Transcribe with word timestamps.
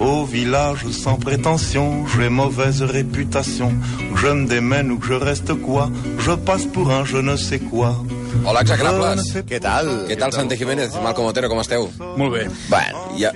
Au 0.00 0.24
village 0.24 0.86
sans 0.90 1.16
prétention, 1.16 2.06
j'ai 2.06 2.28
mauvaise 2.28 2.82
réputation. 2.82 3.72
Que 4.14 4.20
je 4.20 4.26
me 4.28 4.46
démène 4.46 4.90
ou 4.90 4.98
que 4.98 5.06
je 5.06 5.14
reste 5.14 5.54
quoi, 5.54 5.90
je 6.18 6.32
passe 6.32 6.64
pour 6.66 6.90
un 6.90 7.04
je 7.04 7.18
ne 7.18 7.36
sais 7.36 7.58
quoi. 7.58 7.94
Hola, 8.44 8.60
execrables. 8.60 9.22
Què 9.48 9.60
tal? 9.62 9.88
Què 10.08 10.16
tal, 10.20 10.32
Santi 10.34 10.58
Jiménez? 10.58 10.92
Malcom 11.00 11.28
Otero, 11.30 11.48
com 11.48 11.60
esteu? 11.62 11.86
Molt 12.18 12.34
bé. 12.34 12.42
Bueno, 12.68 13.04
ja... 13.16 13.30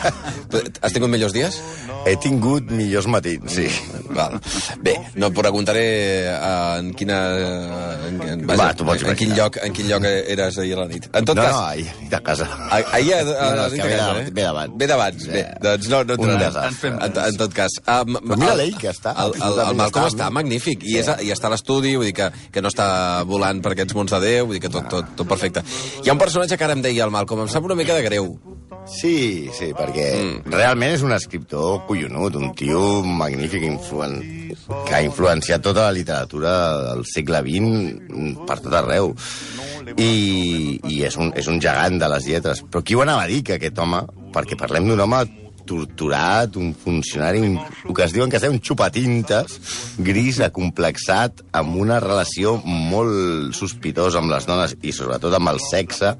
Has 0.82 0.94
tingut 0.94 1.10
millors 1.10 1.34
dies? 1.34 1.58
He 2.02 2.16
tingut 2.18 2.66
millors 2.74 3.06
matins, 3.06 3.52
sí. 3.54 3.68
Val. 4.12 4.34
Bé, 4.82 4.96
no 5.22 5.28
et 5.30 5.36
preguntaré 5.36 5.82
eh, 6.26 6.78
en 6.80 6.88
quina... 6.98 7.18
En, 8.08 8.16
en, 8.26 8.42
Va, 8.50 8.72
tu 8.74 8.82
pots 8.88 9.04
en, 9.06 9.14
quin 9.16 9.30
lloc, 9.36 9.60
en 9.62 9.72
quin 9.76 9.86
lloc 9.86 10.02
eres 10.10 10.58
ahir 10.58 10.74
a 10.74 10.80
la 10.82 10.86
nit. 10.90 11.06
En 11.14 11.28
tot 11.28 11.38
No, 11.38 11.44
cas... 11.44 11.52
no, 11.54 11.60
ahir, 11.68 11.86
ahir 11.94 12.08
de 12.10 12.20
casa. 12.26 12.48
Ah- 12.58 12.80
Ahir 12.98 13.14
a, 13.14 13.20
a, 13.20 13.24
No, 13.24 13.36
a, 13.36 13.52
no, 13.54 13.62
a, 13.62 13.68
que 13.70 13.86
ve 13.86 13.96
casa, 13.96 14.18
eh? 14.18 14.30
ve 14.34 14.42
d'abans. 14.48 14.74
Ve 14.82 14.88
d'abans, 14.90 15.26
bé. 15.30 15.44
Doncs 15.62 15.88
no, 15.92 16.02
no 16.10 16.16
desastre. 16.42 16.90
En, 16.96 17.18
en 17.22 17.38
tot 17.44 17.54
cas. 17.54 17.78
Um, 17.86 18.18
Però 18.18 18.40
mira 18.42 18.56
l'ell, 18.58 18.74
que 18.82 18.90
està. 18.90 19.14
El, 19.22 19.36
el, 19.38 19.60
el 19.68 19.78
Malcom 19.78 20.08
està 20.10 20.28
magnífic, 20.34 20.82
i, 20.82 20.98
és, 21.04 21.08
a- 21.12 21.20
i 21.22 21.30
està 21.32 21.46
a 21.46 21.54
l'estudi, 21.54 21.94
vull 21.96 22.10
dir 22.10 22.16
que, 22.18 22.28
que 22.52 22.64
no 22.66 22.72
està 22.74 22.88
volant 23.30 23.62
per 23.62 23.76
aquests 23.76 23.94
mons 23.96 24.10
de 24.16 24.20
Déu, 24.26 24.50
vull 24.50 24.58
dir 24.58 24.64
que 24.66 24.72
tot, 24.74 24.90
tot, 24.90 25.14
tot 25.22 25.30
perfecte. 25.30 25.62
Hi 26.02 26.10
ha 26.10 26.18
un 26.18 26.20
personatge 26.26 26.58
que 26.58 26.66
ara 26.66 26.74
em 26.76 26.82
deia 26.82 27.06
el 27.06 27.14
Malcom, 27.14 27.46
em 27.46 27.52
sap 27.52 27.64
una 27.70 27.78
mica 27.78 27.94
de 27.94 28.02
greu. 28.10 28.32
Sí, 28.88 29.48
sí, 29.54 29.70
perquè 29.76 30.06
mm. 30.16 30.52
realment 30.52 30.94
és 30.96 31.04
un 31.06 31.14
escriptor 31.14 31.82
collonut, 31.88 32.38
un 32.40 32.54
tio 32.58 33.02
magnífic, 33.06 33.66
influen... 33.68 34.18
que 34.86 34.94
ha 34.94 35.02
influenciat 35.02 35.62
tota 35.64 35.86
la 35.88 35.94
literatura 35.96 36.54
del 36.90 37.06
segle 37.08 37.40
XX 37.46 38.42
per 38.48 38.58
tot 38.60 38.74
arreu. 38.78 39.14
I, 39.96 40.78
i 40.88 41.00
és, 41.06 41.16
un, 41.20 41.32
és 41.36 41.48
un 41.50 41.58
gegant 41.60 41.98
de 42.00 42.08
les 42.12 42.28
lletres. 42.30 42.62
Però 42.70 42.84
qui 42.86 42.96
ho 42.96 43.02
anava 43.04 43.26
a 43.26 43.30
dir, 43.30 43.42
que 43.46 43.58
aquest 43.58 43.78
home, 43.82 44.04
perquè 44.34 44.58
parlem 44.60 44.86
d'un 44.90 45.02
home 45.06 45.24
torturat, 45.68 46.56
un 46.60 46.72
funcionari, 46.74 47.40
un, 47.44 47.56
el 47.58 47.96
que 47.96 48.04
es 48.06 48.14
diuen 48.14 48.30
que 48.32 48.40
és 48.40 48.48
un 48.48 48.60
xupatintes, 48.60 49.58
gris, 50.02 50.40
acomplexat, 50.44 51.44
amb 51.56 51.78
una 51.82 52.00
relació 52.02 52.56
molt 52.64 53.56
sospitosa 53.56 54.20
amb 54.22 54.32
les 54.32 54.46
dones 54.48 54.76
i 54.82 54.94
sobretot 54.94 55.34
amb 55.38 55.52
el 55.52 55.62
sexe, 55.62 56.14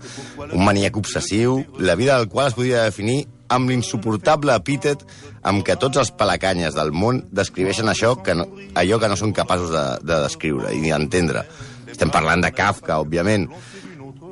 un 0.48 0.64
maníac 0.64 0.96
obsessiu, 1.00 1.60
la 1.78 1.98
vida 1.98 2.18
del 2.18 2.30
qual 2.32 2.50
es 2.50 2.58
podria 2.58 2.86
definir 2.88 3.24
amb 3.52 3.68
l'insuportable 3.68 4.54
epítet 4.56 5.04
amb 5.48 5.64
què 5.66 5.76
tots 5.80 6.00
els 6.00 6.12
palacanyes 6.16 6.76
del 6.78 6.92
món 6.94 7.20
descriveixen 7.34 7.90
això 7.90 8.14
que 8.24 8.36
no, 8.38 8.46
allò 8.78 8.98
que 9.02 9.10
no 9.10 9.18
són 9.18 9.34
capaços 9.36 9.72
de, 9.74 9.84
de 10.06 10.20
descriure 10.24 10.72
i 10.72 10.82
d'entendre. 10.86 11.44
Estem 11.92 12.12
parlant 12.14 12.44
de 12.44 12.52
Kafka, 12.54 13.00
òbviament. 13.02 13.48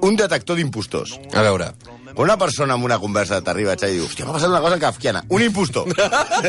Un 0.06 0.16
detector 0.16 0.56
d'impostors. 0.56 1.18
A 1.36 1.42
veure, 1.44 1.74
Quan 2.14 2.26
una 2.26 2.36
persona 2.40 2.74
amb 2.74 2.86
una 2.86 2.98
conversa 2.98 3.40
t'arriba 3.44 3.76
a 3.76 3.88
i 3.88 3.94
diu 3.96 4.06
hòstia, 4.06 4.26
m'ha 4.26 4.34
passat 4.34 4.50
una 4.50 4.62
cosa 4.64 4.78
kafkiana. 4.82 5.22
Un 5.30 5.42
impostor. 5.42 5.86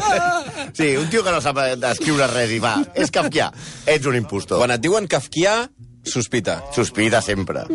sí, 0.77 0.95
un 0.97 1.09
tio 1.09 1.23
que 1.23 1.31
no 1.31 1.41
sap 1.41 1.61
escriure 1.91 2.27
res 2.31 2.55
i 2.55 2.59
va, 2.63 2.77
és 2.95 3.13
kafkià. 3.13 3.51
Ets 3.85 4.09
un 4.09 4.17
impostor. 4.17 4.57
quan 4.61 4.73
et 4.73 4.81
diuen 4.81 5.07
kafkià, 5.07 5.67
sospita. 6.03 6.61
Sospita 6.75 7.21
sempre. 7.21 7.65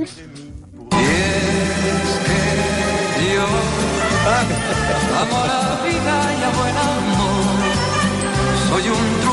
Amo 5.17 5.47
la 5.47 5.83
vida 5.87 6.34
y 6.39 6.42
a 6.42 6.51
buen 6.51 6.77
amor. 6.77 7.57
Soy 8.69 8.89
un 8.89 9.25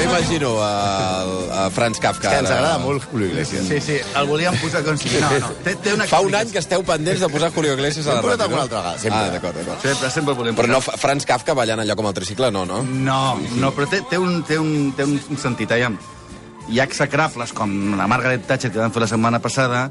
No 0.00 0.06
m'imagino 0.06 0.62
a, 0.62 1.66
a 1.66 1.70
Franz 1.70 1.98
Kafka. 2.00 2.30
Que 2.30 2.38
ens 2.40 2.50
agrada 2.50 2.78
molt 2.80 3.04
Julio 3.10 3.28
Iglesias. 3.28 3.66
Sí, 3.68 3.80
sí, 3.84 3.96
el 4.16 4.26
volíem 4.26 4.56
posar 4.62 4.80
com 4.86 4.96
si... 4.98 5.10
No, 5.20 5.30
no, 5.42 5.50
té, 5.64 5.74
té 5.76 5.92
una 5.92 6.06
Fa 6.08 6.22
un 6.24 6.34
any 6.36 6.52
que 6.54 6.60
esteu 6.62 6.84
pendents 6.86 7.20
de 7.20 7.28
posar 7.32 7.50
Julio 7.52 7.74
Iglesias 7.76 8.06
a 8.06 8.16
la 8.16 8.22
Hem 8.22 8.24
posat 8.24 8.40
ràdio, 8.40 8.46
alguna 8.46 8.60
no? 8.60 8.66
altra 8.68 8.80
vegada, 8.80 9.02
sempre. 9.02 9.20
Ah, 9.20 9.34
d'acord, 9.34 9.58
d'acord. 9.60 9.82
Sempre, 9.84 10.12
sempre 10.14 10.32
el 10.34 10.38
volíem 10.38 10.56
Però 10.56 10.70
no, 10.70 10.80
Franz 10.80 11.28
Kafka 11.28 11.56
ballant 11.58 11.84
allò 11.84 11.98
com 12.00 12.08
el 12.08 12.16
tricicle, 12.16 12.48
no, 12.54 12.64
no? 12.68 12.80
No, 12.84 13.20
no, 13.60 13.74
però 13.76 13.90
té, 13.90 14.00
té, 14.08 14.20
un, 14.20 14.40
té, 14.48 14.58
un, 14.62 14.94
té 14.96 15.04
un 15.04 15.40
sentit, 15.40 15.76
aviam. 15.76 15.98
Hi 16.70 16.80
ha 16.80 16.86
execrables 16.88 17.52
com 17.56 17.98
la 17.98 18.06
Margaret 18.08 18.46
Thatcher 18.48 18.70
que 18.72 18.80
vam 18.80 18.94
fer 18.94 19.04
la 19.04 19.10
setmana 19.10 19.40
passada, 19.44 19.88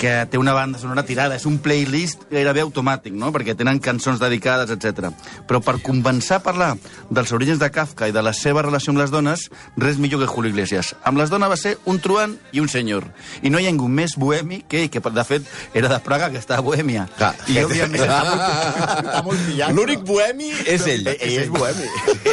que 0.00 0.24
té 0.32 0.38
una 0.40 0.54
banda 0.56 0.78
sonora 0.80 1.04
tirada, 1.04 1.36
és 1.36 1.44
un 1.44 1.58
playlist 1.60 2.24
gairebé 2.32 2.62
automàtic, 2.64 3.12
no? 3.12 3.28
perquè 3.34 3.52
tenen 3.58 3.82
cançons 3.84 4.20
dedicades, 4.22 4.72
etc. 4.72 5.10
Però 5.48 5.60
per 5.60 5.76
convençar 5.84 6.38
a 6.40 6.44
parlar 6.44 6.70
dels 7.10 7.34
orígens 7.36 7.60
de 7.60 7.68
Kafka 7.70 8.08
i 8.08 8.14
de 8.16 8.22
la 8.24 8.32
seva 8.36 8.64
relació 8.64 8.94
amb 8.94 9.02
les 9.02 9.12
dones, 9.12 9.48
res 9.76 10.00
millor 10.00 10.22
que 10.22 10.30
Julio 10.30 10.54
Iglesias. 10.54 10.94
Amb 11.04 11.20
les 11.20 11.28
dones 11.28 11.52
va 11.52 11.58
ser 11.60 11.74
un 11.84 12.00
truant 12.00 12.32
i 12.56 12.64
un 12.64 12.70
senyor. 12.72 13.10
I 13.44 13.52
no 13.52 13.60
hi 13.60 13.68
ha 13.68 13.74
ningú 13.74 13.90
més 13.92 14.16
bohemi 14.16 14.62
que 14.66 14.86
ell, 14.86 14.88
que 14.90 15.04
de 15.04 15.26
fet 15.28 15.52
era 15.76 15.92
de 15.92 16.00
Praga, 16.00 16.30
que 16.32 16.40
estava 16.40 16.64
a 16.64 16.66
Bohèmia. 16.70 17.04
Clar. 17.18 17.34
I 17.52 17.60
òbviament... 17.60 18.00
Està 18.00 19.22
molt 19.26 19.44
pillat. 19.50 19.76
L'únic 19.76 20.04
bohemi 20.08 20.48
és 20.64 20.88
ell. 20.88 21.04
Ell, 21.12 21.20
ell 21.20 21.38
és 21.44 21.52
bohemi. 21.52 21.90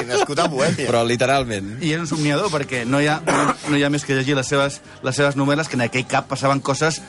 Nascut 0.08 0.40
a 0.40 0.48
Bohèmia. 0.48 0.88
Però 0.88 1.04
literalment. 1.04 1.76
I 1.84 1.98
és 1.98 2.06
un 2.06 2.10
somniador, 2.16 2.48
perquè 2.54 2.86
no 2.88 3.04
hi 3.04 3.12
ha, 3.12 3.20
no 3.68 3.76
hi 3.76 3.84
ha 3.84 3.92
més 3.92 4.08
que 4.08 4.16
llegir 4.16 4.40
les 4.40 4.48
seves, 4.48 4.80
les 5.04 5.20
seves 5.20 5.36
novel·les, 5.36 5.68
que 5.68 5.76
en 5.76 5.88
aquell 5.90 6.08
cap 6.08 6.32
passaven 6.32 6.64
coses 6.64 7.02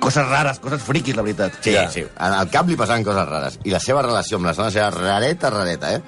coses 0.00 0.26
rares, 0.28 0.58
coses 0.62 0.82
friquis, 0.82 1.16
la 1.16 1.22
veritat. 1.22 1.58
Sí, 1.62 1.72
Ja. 1.74 1.88
sí. 1.90 2.04
Al 2.16 2.48
cap 2.50 2.68
li 2.68 2.76
passaven 2.76 3.04
coses 3.04 3.28
rares. 3.28 3.58
I 3.64 3.70
la 3.74 3.80
seva 3.80 4.02
relació 4.02 4.36
amb 4.38 4.46
les 4.46 4.56
dones 4.56 4.76
era 4.76 4.90
rareta, 4.90 5.50
rareta, 5.50 5.94
eh? 5.96 6.02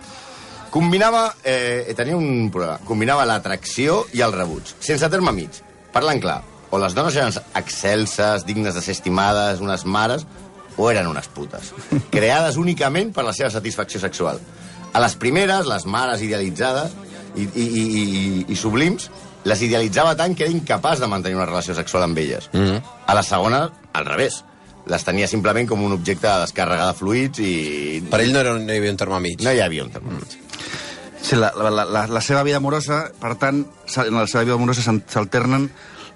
Combinava... 0.70 1.34
Eh, 1.44 1.94
tenia 1.96 2.16
un 2.16 2.50
problema. 2.52 2.78
Combinava 2.84 3.24
l'atracció 3.26 4.02
i 4.12 4.20
el 4.20 4.32
rebuig. 4.34 4.74
Sense 4.84 5.08
terme 5.08 5.32
mig. 5.32 5.62
Parlant 5.94 6.20
clar. 6.20 6.42
O 6.70 6.78
les 6.78 6.92
dones 6.94 7.16
eren 7.16 7.32
excelses, 7.56 8.44
dignes 8.44 8.74
de 8.76 8.82
ser 8.84 8.92
estimades, 8.92 9.62
unes 9.64 9.86
mares, 9.88 10.26
o 10.76 10.90
eren 10.92 11.08
unes 11.08 11.26
putes. 11.32 11.72
Creades 12.14 12.58
únicament 12.60 13.14
per 13.16 13.24
la 13.24 13.32
seva 13.32 13.48
satisfacció 13.50 13.98
sexual. 14.02 14.38
A 14.92 15.00
les 15.00 15.16
primeres, 15.20 15.66
les 15.66 15.86
mares 15.88 16.20
idealitzades 16.24 16.92
i, 17.36 17.42
i, 17.48 17.64
i, 17.64 17.82
i, 17.82 18.44
i 18.52 18.56
sublims, 18.56 19.08
les 19.44 19.62
idealitzava 19.62 20.16
tant 20.16 20.34
que 20.36 20.44
era 20.44 20.52
incapaç 20.52 20.98
de 21.00 21.06
mantenir 21.06 21.36
una 21.36 21.46
relació 21.46 21.74
sexual 21.74 22.02
amb 22.04 22.18
elles. 22.18 22.50
Mm 22.52 22.58
-hmm. 22.60 22.82
A 23.06 23.14
la 23.14 23.22
segona, 23.22 23.70
al 23.92 24.04
revés. 24.06 24.44
Les 24.86 25.04
tenia 25.04 25.28
simplement 25.28 25.68
com 25.68 25.82
un 25.84 25.92
objecte 25.92 26.26
de 26.26 26.40
descàrrega 26.46 26.86
de 26.86 26.94
fluids 26.94 27.38
i... 27.40 28.02
Per 28.10 28.20
ell 28.20 28.32
no, 28.32 28.38
era, 28.40 28.54
no 28.54 28.72
hi 28.72 28.76
havia 28.78 28.90
un 28.90 28.96
terme 28.96 29.20
mig. 29.20 29.40
No 29.42 29.52
hi 29.52 29.60
havia 29.60 29.84
un 29.84 29.90
terme 29.90 30.10
mig. 30.12 30.38
Sí, 31.20 31.36
la, 31.36 31.52
la, 31.54 31.84
la, 31.84 32.06
la 32.06 32.20
seva 32.20 32.42
vida 32.42 32.56
amorosa, 32.56 33.10
per 33.20 33.34
tant, 33.36 33.66
en 33.96 34.14
la 34.14 34.26
seva 34.26 34.44
vida 34.44 34.54
amorosa 34.54 34.82
s'al- 34.82 35.02
s'alternen 35.06 35.70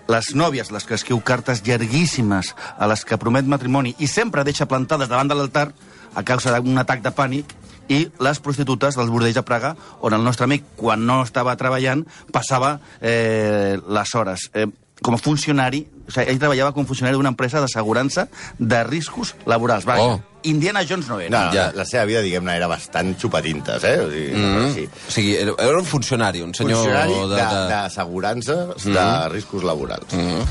les 0.08 0.34
nòvies, 0.34 0.70
les 0.70 0.84
que 0.84 0.94
escriu 0.94 1.20
cartes 1.20 1.62
llarguíssimes, 1.62 2.54
a 2.78 2.86
les 2.86 3.04
que 3.04 3.18
promet 3.18 3.44
matrimoni 3.44 3.94
i 3.98 4.06
sempre 4.06 4.44
deixa 4.44 4.66
plantades 4.66 5.08
davant 5.08 5.28
de 5.28 5.34
l'altar 5.34 5.72
a 6.14 6.22
causa 6.22 6.58
d'un 6.60 6.78
atac 6.78 7.02
de 7.02 7.10
pànic, 7.10 7.46
i 7.88 8.04
les 8.22 8.40
prostitutes 8.40 8.96
dels 8.96 9.10
bordells 9.10 9.34
de 9.34 9.42
Praga, 9.42 9.74
on 10.00 10.14
el 10.14 10.22
nostre 10.24 10.44
amic, 10.44 10.64
quan 10.76 11.06
no 11.06 11.22
estava 11.22 11.56
treballant, 11.56 12.06
passava 12.32 12.78
eh, 13.00 13.78
les 13.88 14.14
hores. 14.14 14.50
Eh, 14.54 14.66
com 15.02 15.16
a 15.16 15.18
funcionari, 15.18 15.82
o 16.06 16.12
sigui, 16.14 16.30
ell 16.30 16.38
treballava 16.38 16.72
com 16.72 16.86
a 16.86 16.88
funcionari 16.88 17.18
d'una 17.18 17.32
empresa 17.34 17.60
d'assegurança 17.60 18.28
de 18.58 18.84
riscos 18.86 19.34
laborals. 19.46 19.84
Vaja, 19.84 20.02
Oh. 20.12 20.20
Indiana 20.44 20.82
Jones 20.82 21.08
no 21.08 21.20
era. 21.20 21.30
no 21.30 21.54
Ja. 21.54 21.70
la, 21.74 21.84
seva 21.84 22.04
vida, 22.04 22.22
diguem-ne, 22.22 22.56
era 22.56 22.66
bastant 22.66 23.14
xupatintes, 23.18 23.84
eh? 23.84 23.98
O 24.00 24.10
sigui, 24.10 24.34
mm 24.34 24.56
-hmm. 24.56 24.74
sí. 24.74 24.88
O 25.08 25.10
sigui, 25.10 25.36
era, 25.36 25.54
era 25.58 25.78
un 25.78 25.84
funcionari, 25.84 26.42
un 26.42 26.54
senyor... 26.54 26.78
Funcionari 26.78 27.14
de, 27.14 27.36
de... 27.36 27.68
d'assegurances 27.68 28.84
de, 28.84 28.92
de 28.92 29.28
riscos 29.28 29.62
laborals. 29.62 30.12
Mm 30.12 30.18
-hmm. 30.18 30.46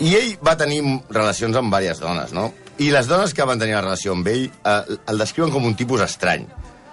I 0.00 0.12
ell 0.18 0.32
va 0.44 0.56
tenir 0.60 0.82
relacions 1.08 1.56
amb 1.56 1.72
diverses 1.72 2.02
dones, 2.04 2.32
no? 2.36 2.50
I 2.82 2.90
les 2.92 3.08
dones 3.08 3.32
que 3.32 3.46
van 3.48 3.60
tenir 3.60 3.78
la 3.78 3.84
relació 3.84 4.12
amb 4.12 4.26
ell 4.28 4.44
eh, 4.44 4.96
el 5.08 5.22
descriuen 5.22 5.52
com 5.54 5.64
un 5.64 5.76
tipus 5.78 6.02
estrany. 6.04 6.44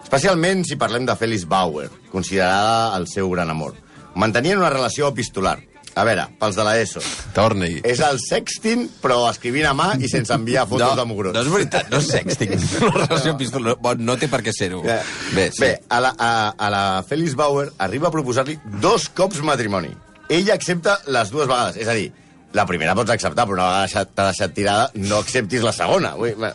Especialment 0.04 0.64
si 0.68 0.78
parlem 0.80 1.08
de 1.10 1.16
Félix 1.20 1.44
Bauer, 1.50 1.90
considerada 2.12 2.96
el 2.96 3.10
seu 3.12 3.30
gran 3.34 3.52
amor. 3.52 3.76
Mantenien 4.16 4.62
una 4.62 4.72
relació 4.72 5.10
epistolar. 5.12 5.58
A 5.94 6.04
veure, 6.08 6.24
pels 6.40 6.56
de 6.58 6.64
l'ESO. 6.66 7.02
Torni. 7.36 7.76
És 7.86 8.00
el 8.02 8.18
sexting, 8.22 8.88
però 9.04 9.20
escrivint 9.30 9.68
a 9.70 9.76
mà 9.78 9.92
i 10.02 10.08
sense 10.10 10.34
enviar 10.34 10.64
fotos 10.70 10.88
no, 10.88 10.96
de 10.98 11.06
mugrons. 11.06 11.36
no 11.36 11.44
és 11.44 11.52
veritat, 11.54 11.92
no 11.92 12.00
és 12.02 12.08
sexting. 12.10 12.56
Una 12.88 13.04
relació 13.04 13.36
pistola. 13.38 13.76
Bon, 13.84 14.02
no 14.02 14.16
té 14.18 14.30
per 14.32 14.42
què 14.46 14.56
ser-ho. 14.56 14.82
Ja. 14.88 14.98
Bé, 15.36 15.52
sí. 15.54 15.62
Bé 15.62 15.76
a, 15.90 16.00
la, 16.02 16.16
a, 16.18 16.32
a 16.58 16.72
la 16.74 16.84
Félix 17.06 17.38
Bauer 17.38 17.68
arriba 17.86 18.10
a 18.10 18.16
proposar-li 18.16 18.58
dos 18.82 19.06
cops 19.14 19.44
matrimoni. 19.46 19.94
Ella 20.34 20.56
accepta 20.58 20.98
les 21.14 21.30
dues 21.30 21.46
vegades. 21.52 21.78
És 21.78 21.92
a 21.92 21.94
dir, 22.00 22.10
la 22.54 22.66
primera 22.70 22.96
pots 22.96 23.14
acceptar, 23.14 23.46
però 23.50 23.58
una 23.60 23.70
vegada 23.72 24.06
t'ha 24.06 24.28
deixat 24.30 24.54
tirada, 24.56 24.90
no 24.96 25.20
acceptis 25.24 25.66
la 25.66 25.74
segona. 25.76 26.14
Vull, 26.20 26.36
bé. 26.40 26.54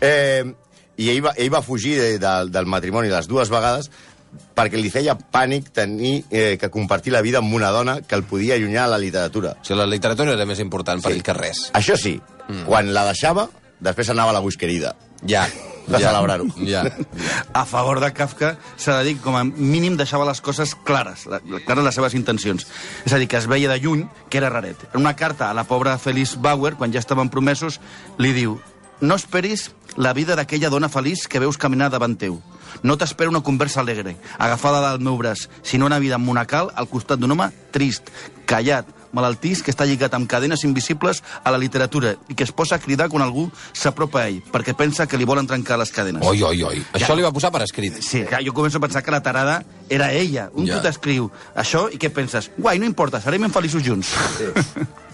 eh, 0.00 0.44
I 1.00 1.10
ell 1.14 1.22
va, 1.24 1.34
ell 1.38 1.52
va 1.52 1.62
fugir 1.64 1.96
de, 1.98 2.08
de, 2.20 2.32
del 2.52 2.66
matrimoni 2.68 3.12
les 3.12 3.28
dues 3.30 3.50
vegades 3.52 3.90
perquè 4.54 4.78
li 4.78 4.90
feia 4.92 5.16
pànic 5.16 5.70
tenir 5.74 6.20
eh, 6.30 6.56
que 6.60 6.70
compartir 6.70 7.14
la 7.14 7.22
vida 7.22 7.40
amb 7.40 7.54
una 7.54 7.70
dona 7.74 8.00
que 8.02 8.14
el 8.14 8.22
podia 8.28 8.54
allunyar 8.54 8.84
a 8.84 8.92
la 8.94 8.98
literatura. 9.02 9.56
O 9.58 9.64
sigui, 9.64 9.78
la 9.80 9.88
literatura 9.90 10.36
era 10.36 10.46
més 10.46 10.60
important 10.62 11.02
per 11.02 11.14
ell 11.14 11.24
que 11.26 11.34
res. 11.34 11.68
Això 11.74 11.96
sí, 11.98 12.14
mm. 12.46 12.66
quan 12.68 12.92
la 12.94 13.06
deixava, 13.08 13.48
després 13.80 14.12
anava 14.12 14.34
a 14.34 14.38
la 14.38 14.44
busquerida. 14.44 14.94
Ja. 15.26 15.46
De 15.90 15.98
ja. 15.98 16.12
celebrar-ho. 16.12 16.46
Ja. 16.64 16.84
a 17.52 17.64
favor 17.66 18.00
de 18.00 18.12
Kafka 18.14 18.56
s'ha 18.76 18.98
de 19.00 19.04
dir 19.10 19.16
que 19.18 19.22
com 19.26 19.36
a 19.36 19.44
mínim 19.44 19.96
deixava 19.98 20.24
les 20.28 20.40
coses 20.40 20.74
clares, 20.74 21.26
la- 21.26 21.40
la- 21.44 21.60
clares 21.66 21.84
les 21.84 21.94
seves 21.94 22.14
intencions. 22.14 22.66
És 23.04 23.12
a 23.12 23.18
dir, 23.18 23.26
que 23.28 23.36
es 23.36 23.46
veia 23.50 23.68
de 23.68 23.78
lluny 23.80 24.06
que 24.30 24.38
era 24.38 24.50
raret. 24.50 24.76
En 24.94 25.00
una 25.02 25.16
carta 25.16 25.50
a 25.50 25.54
la 25.54 25.64
pobra 25.64 25.98
Felice 25.98 26.38
Bauer, 26.38 26.76
quan 26.76 26.92
ja 26.92 26.98
estaven 27.02 27.28
promesos, 27.30 27.80
li 28.18 28.32
diu 28.32 28.60
no 29.00 29.14
esperis 29.16 29.70
la 29.96 30.12
vida 30.12 30.36
d'aquella 30.36 30.68
dona 30.68 30.90
feliç 30.92 31.26
que 31.26 31.40
veus 31.40 31.56
caminar 31.56 31.88
davant 31.90 32.18
teu. 32.20 32.34
No 32.84 32.98
t'espera 33.00 33.30
una 33.32 33.40
conversa 33.40 33.80
alegre, 33.80 34.12
agafada 34.38 34.82
del 34.90 35.00
meu 35.00 35.16
braç, 35.16 35.48
sinó 35.62 35.86
una 35.86 35.98
vida 35.98 36.18
monacal 36.18 36.68
al 36.76 36.86
costat 36.86 37.18
d'un 37.18 37.32
home 37.32 37.48
trist, 37.72 38.10
callat, 38.46 38.86
malaltís, 39.12 39.62
que 39.62 39.72
està 39.72 39.86
lligat 39.88 40.14
amb 40.14 40.28
cadenes 40.30 40.64
invisibles 40.64 41.22
a 41.44 41.50
la 41.50 41.58
literatura 41.58 42.14
i 42.28 42.34
que 42.34 42.44
es 42.44 42.52
posa 42.52 42.76
a 42.76 42.82
cridar 42.82 43.08
quan 43.10 43.24
algú 43.24 43.48
s'apropa 43.72 44.22
a 44.22 44.28
ell, 44.28 44.40
perquè 44.52 44.74
pensa 44.76 45.06
que 45.06 45.18
li 45.18 45.26
volen 45.28 45.46
trencar 45.50 45.78
les 45.80 45.90
cadenes. 45.90 46.24
Oi, 46.26 46.42
oi, 46.42 46.62
oi. 46.62 46.82
Això 46.94 47.16
li 47.16 47.22
va 47.26 47.32
posar 47.32 47.50
per 47.54 47.62
escrit. 47.66 48.00
Sí, 48.04 48.24
clar, 48.28 48.42
jo 48.46 48.54
començo 48.56 48.78
a 48.78 48.84
pensar 48.86 49.02
que 49.02 49.10
la 49.10 49.22
tarada 49.22 49.62
era 49.88 50.12
ella. 50.12 50.50
Un 50.54 50.66
Ja. 50.66 50.74
ja. 50.74 50.80
tu 50.80 50.86
t'escriu 50.88 51.30
això 51.56 51.88
i 51.92 51.98
què 51.98 52.10
penses? 52.14 52.50
Guai, 52.56 52.78
no 52.78 52.86
importa, 52.86 53.20
serem 53.20 53.44
infeliços 53.44 53.82
junts. 53.82 54.14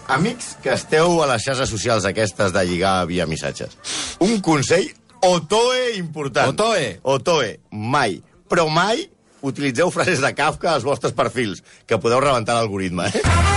Amics 0.07 0.55
que 0.63 0.71
esteu 0.71 1.21
a 1.23 1.27
les 1.33 1.43
xarxes 1.43 1.69
socials 1.69 2.05
aquestes 2.07 2.53
de 2.55 2.63
lligar 2.65 3.05
via 3.09 3.25
missatges. 3.27 3.75
Un 4.23 4.39
consell 4.41 4.87
otoe 5.21 5.97
important. 5.97 6.53
Otoe. 6.53 6.99
Otoe. 7.03 7.59
Mai, 7.71 8.21
però 8.47 8.69
mai 8.69 9.09
utilitzeu 9.41 9.91
frases 9.91 10.21
de 10.23 10.33
Kafka 10.33 10.73
als 10.73 10.87
vostres 10.87 11.13
perfils, 11.13 11.63
que 11.85 11.99
podeu 11.99 12.19
rebentar 12.23 12.55
l'algoritme, 12.55 13.07
eh? 13.07 13.56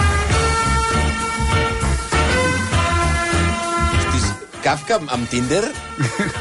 Kafka 4.70 5.00
amb, 5.00 5.08
amb 5.10 5.26
Tinder? 5.26 5.64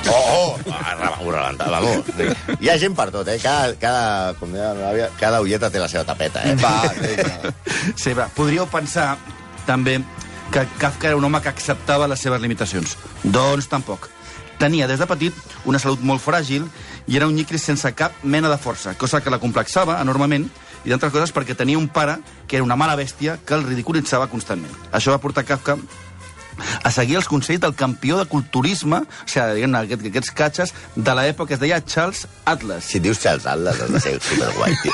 Oh, 0.09 0.53
oh! 0.55 0.71
Ah, 0.71 1.15
Ho 1.21 1.31
rebenta, 1.31 1.65
vamos. 1.69 2.05
Hi 2.61 2.69
ha 2.69 2.75
gent 2.77 2.93
per 2.97 3.07
tot, 3.13 3.27
eh? 3.27 3.39
Cada, 3.41 3.73
cada, 3.81 4.33
com 4.37 4.51
deia 4.53 4.69
la 4.77 4.91
àvia, 4.91 5.07
cada 5.17 5.39
ulleta 5.41 5.69
té 5.73 5.81
la 5.81 5.87
seva 5.89 6.03
tapeta, 6.05 6.43
eh? 6.45 6.53
Va, 6.61 6.91
vinga. 6.99 7.51
Sí, 7.97 8.13
va. 8.17 8.27
Podríeu 8.37 8.67
pensar, 8.69 9.15
també, 9.65 9.97
que 10.53 10.63
Kafka 10.77 11.09
era 11.09 11.17
un 11.17 11.25
home 11.25 11.41
que 11.41 11.49
acceptava 11.49 12.07
les 12.09 12.21
seves 12.21 12.41
limitacions. 12.41 12.95
Doncs 13.23 13.69
tampoc. 13.71 14.09
Tenia, 14.61 14.87
des 14.89 15.01
de 15.01 15.07
petit, 15.09 15.35
una 15.65 15.81
salut 15.81 16.01
molt 16.05 16.21
fràgil 16.21 16.67
i 17.09 17.17
era 17.17 17.29
un 17.29 17.33
nyicris 17.37 17.65
sense 17.65 17.89
cap 17.97 18.21
mena 18.23 18.51
de 18.51 18.59
força, 18.61 18.93
cosa 18.93 19.23
que 19.25 19.33
la 19.33 19.39
complexava 19.41 19.97
enormement, 20.03 20.45
i 20.85 20.93
d'altres 20.93 21.13
coses 21.15 21.33
perquè 21.35 21.57
tenia 21.57 21.79
un 21.81 21.89
pare 21.89 22.19
que 22.47 22.59
era 22.59 22.65
una 22.65 22.77
mala 22.77 22.97
bèstia 22.99 23.39
que 23.45 23.57
el 23.57 23.65
ridiculitzava 23.65 24.29
constantment. 24.29 24.75
Això 24.93 25.15
va 25.15 25.21
portar 25.23 25.47
Kafka 25.49 25.79
a 26.83 26.91
seguir 26.91 27.17
els 27.19 27.27
consells 27.27 27.61
del 27.63 27.73
campió 27.75 28.17
de 28.19 28.25
culturisme, 28.29 29.01
o 29.03 29.29
sigui, 29.29 29.55
diguem 29.59 29.75
aquest, 29.81 30.05
aquests 30.11 30.31
catxes, 30.35 30.73
de 30.95 31.15
l'època 31.17 31.49
que 31.49 31.57
es 31.57 31.61
deia 31.63 31.79
Charles 31.85 32.25
Atlas. 32.45 32.83
Si 32.89 32.99
dius 33.03 33.19
Charles 33.23 33.45
Atlas, 33.49 33.79
has 33.81 33.91
de 33.93 33.99
ser 34.03 34.15
superguai, 34.21 34.75
tio. 34.83 34.93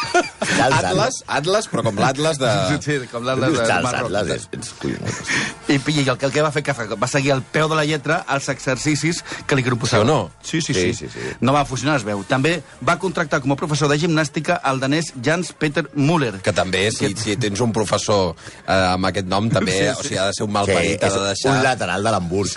Charles 0.55 0.79
Atlas, 0.83 1.19
Atlas, 1.27 1.67
però 1.71 1.83
com 1.85 1.97
l'Atlas 1.99 2.39
de... 2.41 2.51
Sí, 2.85 2.97
com 3.11 3.23
Tu 3.23 3.27
l'Atlas 3.27 3.51
de 3.55 3.65
Charles 3.67 3.83
Marroc. 3.89 4.09
Atlas, 4.11 4.31
és, 4.35 4.47
ets 4.55 4.73
collonut. 4.81 5.33
I, 5.69 5.79
i 5.79 6.07
el, 6.09 6.17
que, 6.17 6.25
el 6.29 6.33
que 6.35 6.43
va 6.45 6.51
fer 6.55 6.63
Kafka 6.67 6.97
va 6.99 7.07
seguir 7.09 7.33
al 7.35 7.41
peu 7.43 7.67
de 7.71 7.75
la 7.79 7.85
lletra 7.87 8.21
els 8.35 8.47
exercicis 8.53 9.23
que 9.47 9.57
li 9.57 9.63
proposava. 9.65 10.03
Sí 10.03 10.05
o 10.05 10.09
no? 10.09 10.19
Sí, 10.43 10.61
sí, 10.61 10.73
Sí, 10.75 10.93
sí. 10.93 11.07
sí, 11.07 11.11
sí. 11.13 11.35
No 11.41 11.53
va 11.55 11.63
funcionar, 11.65 11.97
es 12.01 12.05
veu. 12.07 12.23
També 12.27 12.57
va 12.85 12.97
contractar 13.01 13.39
com 13.43 13.53
a 13.55 13.57
professor 13.59 13.89
de 13.91 13.97
gimnàstica 14.01 14.59
el 14.69 14.79
danès 14.83 15.11
Jans 15.23 15.51
Peter 15.57 15.85
Müller. 15.95 16.35
Que 16.45 16.53
també, 16.55 16.85
si, 16.91 17.13
si 17.17 17.35
tens 17.41 17.61
un 17.63 17.71
professor 17.75 18.33
eh, 18.35 18.71
amb 18.95 19.09
aquest 19.11 19.27
nom, 19.31 19.49
també, 19.49 19.71
Sí, 19.75 19.81
sí, 19.81 19.85
sí. 19.85 19.99
o 19.99 20.03
sigui, 20.05 20.17
ha 20.21 20.27
de 20.29 20.33
ser 20.37 20.45
un 20.45 20.51
Sí, 20.51 20.55
malparit, 20.55 21.03
és 21.03 21.13
ha 21.15 21.19
de 21.21 21.27
deixar... 21.31 21.51
un 21.55 21.63
lateral 21.75 22.03
de 22.03 22.09
l'Hamburg. 22.11 22.49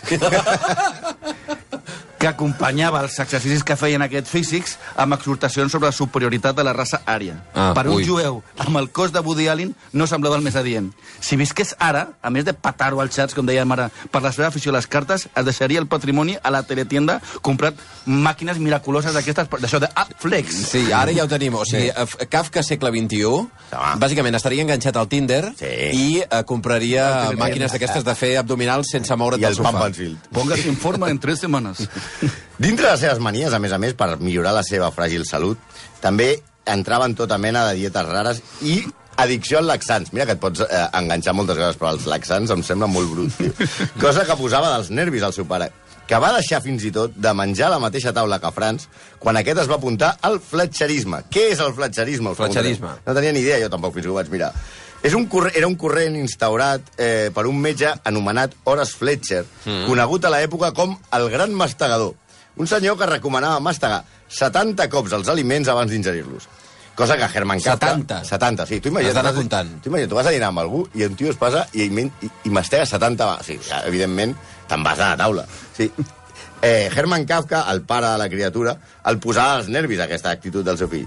que 2.19 2.27
acompanyava 2.27 3.01
els 3.05 3.19
exercicis 3.23 3.63
que 3.65 3.77
feien 3.79 4.03
aquests 4.03 4.31
físics 4.31 4.77
amb 4.99 5.15
exhortacions 5.15 5.71
sobre 5.73 5.89
la 5.89 5.95
superioritat 5.95 6.57
de 6.57 6.65
la 6.67 6.73
raça 6.75 7.01
ària. 7.07 7.37
Ah, 7.55 7.71
per 7.77 7.87
un 7.89 7.97
ui. 7.97 8.05
jueu 8.05 8.43
amb 8.59 8.77
el 8.81 8.91
cos 8.91 9.13
de 9.13 9.21
Woody 9.21 9.47
Allen 9.49 9.75
no 9.93 10.07
semblava 10.11 10.37
el 10.37 10.43
més 10.43 10.57
adient. 10.57 10.91
Si 11.21 11.37
visqués 11.37 11.75
ara, 11.79 12.09
a 12.23 12.31
més 12.31 12.45
de 12.45 12.53
patar-ho 12.55 13.01
als 13.01 13.15
xats, 13.15 13.35
com 13.35 13.47
dèiem 13.47 13.71
ara, 13.73 13.89
per 14.11 14.23
la 14.23 14.33
seva 14.33 14.49
afició 14.49 14.73
a 14.73 14.77
les 14.79 14.87
cartes, 14.87 15.29
es 15.35 15.45
deixaria 15.45 15.79
el 15.79 15.87
patrimoni 15.87 16.37
a 16.43 16.51
la 16.51 16.63
teletienda 16.67 17.21
comprat 17.43 17.79
màquines 18.07 18.59
miraculoses 18.59 19.15
d'aquestes, 19.15 19.49
d'això 19.61 19.79
de 19.81 19.89
ah, 19.95 20.07
flex. 20.19 20.55
Sí, 20.73 20.91
ara 20.93 21.13
ja 21.15 21.25
ho 21.25 21.29
tenim. 21.31 21.55
O 21.55 21.65
sigui, 21.65 21.91
sí. 21.95 22.27
Kafka 22.29 22.63
segle 22.63 22.91
XXI, 22.91 23.25
Home. 23.25 23.99
bàsicament 24.03 24.35
estaria 24.35 24.63
enganxat 24.67 24.97
al 24.97 25.09
Tinder 25.09 25.53
Sí. 25.59 25.73
i 25.93 26.07
eh, 26.23 26.43
compraria 26.45 27.31
màquines 27.39 27.73
d'aquestes 27.73 28.05
de 28.05 28.15
fer 28.19 28.37
abdominals 28.39 28.91
sense 28.91 29.15
moure't 29.17 29.39
I 29.39 29.47
del 29.47 29.53
el 29.53 29.57
sofà. 29.57 29.71
Pampanfield. 29.73 30.19
Póngase 30.33 30.69
en 30.69 30.77
forma 30.77 31.11
en 31.11 31.19
tres 31.19 31.41
setmanes. 31.41 31.89
Dintre 32.59 32.87
de 32.87 32.93
les 32.93 33.03
seves 33.07 33.21
manies, 33.23 33.55
a 33.55 33.61
més 33.63 33.73
a 33.73 33.79
més, 33.79 33.95
per 33.95 34.17
millorar 34.19 34.55
la 34.57 34.65
seva 34.67 34.91
fràgil 34.95 35.27
salut, 35.29 35.59
també 36.03 36.35
entrava 36.69 37.07
en 37.09 37.15
tota 37.19 37.39
mena 37.39 37.67
de 37.69 37.77
dietes 37.79 38.09
rares 38.09 38.43
i 38.63 38.81
addicció 39.19 39.59
als 39.59 39.71
laxants. 39.71 40.13
Mira 40.15 40.27
que 40.27 40.37
et 40.37 40.43
pots 40.43 40.63
eh, 40.67 40.87
enganxar 40.99 41.35
moltes 41.35 41.59
vegades, 41.59 41.79
però 41.81 41.95
els 41.97 42.07
laxants 42.11 42.55
em 42.55 42.65
sembla 42.67 42.91
molt 42.91 43.13
brut, 43.13 43.39
tio. 43.39 43.69
Cosa 44.05 44.27
que 44.27 44.39
posava 44.39 44.75
dels 44.77 44.91
nervis 44.95 45.27
al 45.27 45.37
seu 45.37 45.47
pare 45.49 45.71
que 46.09 46.17
va 46.17 46.31
deixar 46.33 46.63
fins 46.65 46.87
i 46.89 46.91
tot 46.95 47.13
de 47.21 47.33
menjar 47.37 47.67
a 47.69 47.75
la 47.75 47.81
mateixa 47.83 48.15
taula 48.17 48.39
que 48.41 48.51
Franz 48.57 48.87
quan 49.21 49.37
aquest 49.37 49.61
es 49.61 49.69
va 49.69 49.77
apuntar 49.77 50.15
al 50.25 50.39
fletxerisme. 50.41 51.21
Què 51.29 51.51
és 51.53 51.61
el 51.61 51.75
fletxerisme? 51.77 52.33
us 52.33 52.41
Fletxerisme. 52.41 52.95
No 53.05 53.15
tenia 53.19 53.35
ni 53.37 53.43
idea, 53.45 53.59
jo 53.61 53.69
tampoc, 53.69 53.93
fins 53.99 54.07
que 54.07 54.15
ho 54.15 54.17
vaig 54.17 54.31
mirar. 54.33 54.55
És 55.03 55.15
un 55.15 55.29
corre 55.31 55.53
era 55.55 55.69
un 55.71 55.77
corrent 55.79 56.17
instaurat 56.19 56.83
eh, 56.99 57.31
per 57.35 57.47
un 57.47 57.59
metge 57.63 57.93
anomenat 58.05 58.57
Horace 58.65 58.97
Fletcher, 58.99 59.45
mm. 59.65 59.85
conegut 59.87 60.25
a 60.27 60.33
l'època 60.35 60.73
com 60.75 60.97
el 61.15 61.29
gran 61.31 61.55
mastegador. 61.55 62.17
Un 62.59 62.67
senyor 62.67 62.99
que 62.99 63.07
recomanava 63.07 63.61
mastegar 63.63 64.03
70 64.29 64.89
cops 64.91 65.15
els 65.15 65.29
aliments 65.31 65.69
abans 65.71 65.93
d'ingerir-los. 65.93 66.49
Cosa 66.99 67.15
que 67.17 67.29
Herman 67.31 67.61
Kafka... 67.63 67.93
70? 67.95 68.25
70, 68.27 68.65
sí. 68.67 68.81
Tu 68.83 68.91
imagina't, 68.91 69.15
d'anar 69.15 69.35
comptant. 69.37 69.69
Tu 69.85 69.87
imagina't, 69.89 70.11
tu 70.11 70.17
vas 70.19 70.27
a 70.27 70.33
dinar 70.35 70.49
amb 70.51 70.65
algú 70.65 70.81
i 70.99 71.05
un 71.07 71.15
tio 71.15 71.31
es 71.31 71.39
passa 71.39 71.63
i, 71.79 71.87
i, 71.87 72.31
i 72.51 72.51
mastega 72.51 72.89
70... 72.91 73.29
va- 73.29 73.39
Sí, 73.47 73.55
ja, 73.69 73.85
evidentment, 73.87 74.35
te'n 74.67 74.83
vas 74.83 74.99
a 74.99 75.13
la 75.13 75.21
taula. 75.21 75.45
Sí. 75.77 75.87
Eh, 76.61 76.91
Herman 76.91 77.23
Kafka, 77.25 77.63
el 77.71 77.85
pare 77.87 78.11
de 78.11 78.19
la 78.19 78.27
criatura, 78.29 78.75
el 79.07 79.21
posava 79.23 79.61
als 79.61 79.71
nervis, 79.71 80.03
aquesta 80.03 80.35
actitud 80.35 80.67
del 80.67 80.81
seu 80.83 80.91
fill. 80.91 81.07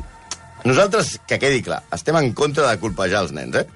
Nosaltres, 0.63 1.17
que 1.27 1.41
quedi 1.41 1.59
clar, 1.65 1.81
estem 1.91 2.15
en 2.21 2.31
contra 2.37 2.69
de 2.69 2.79
colpejar 2.79 3.25
els 3.25 3.35
nens, 3.35 3.59
eh? 3.59 3.67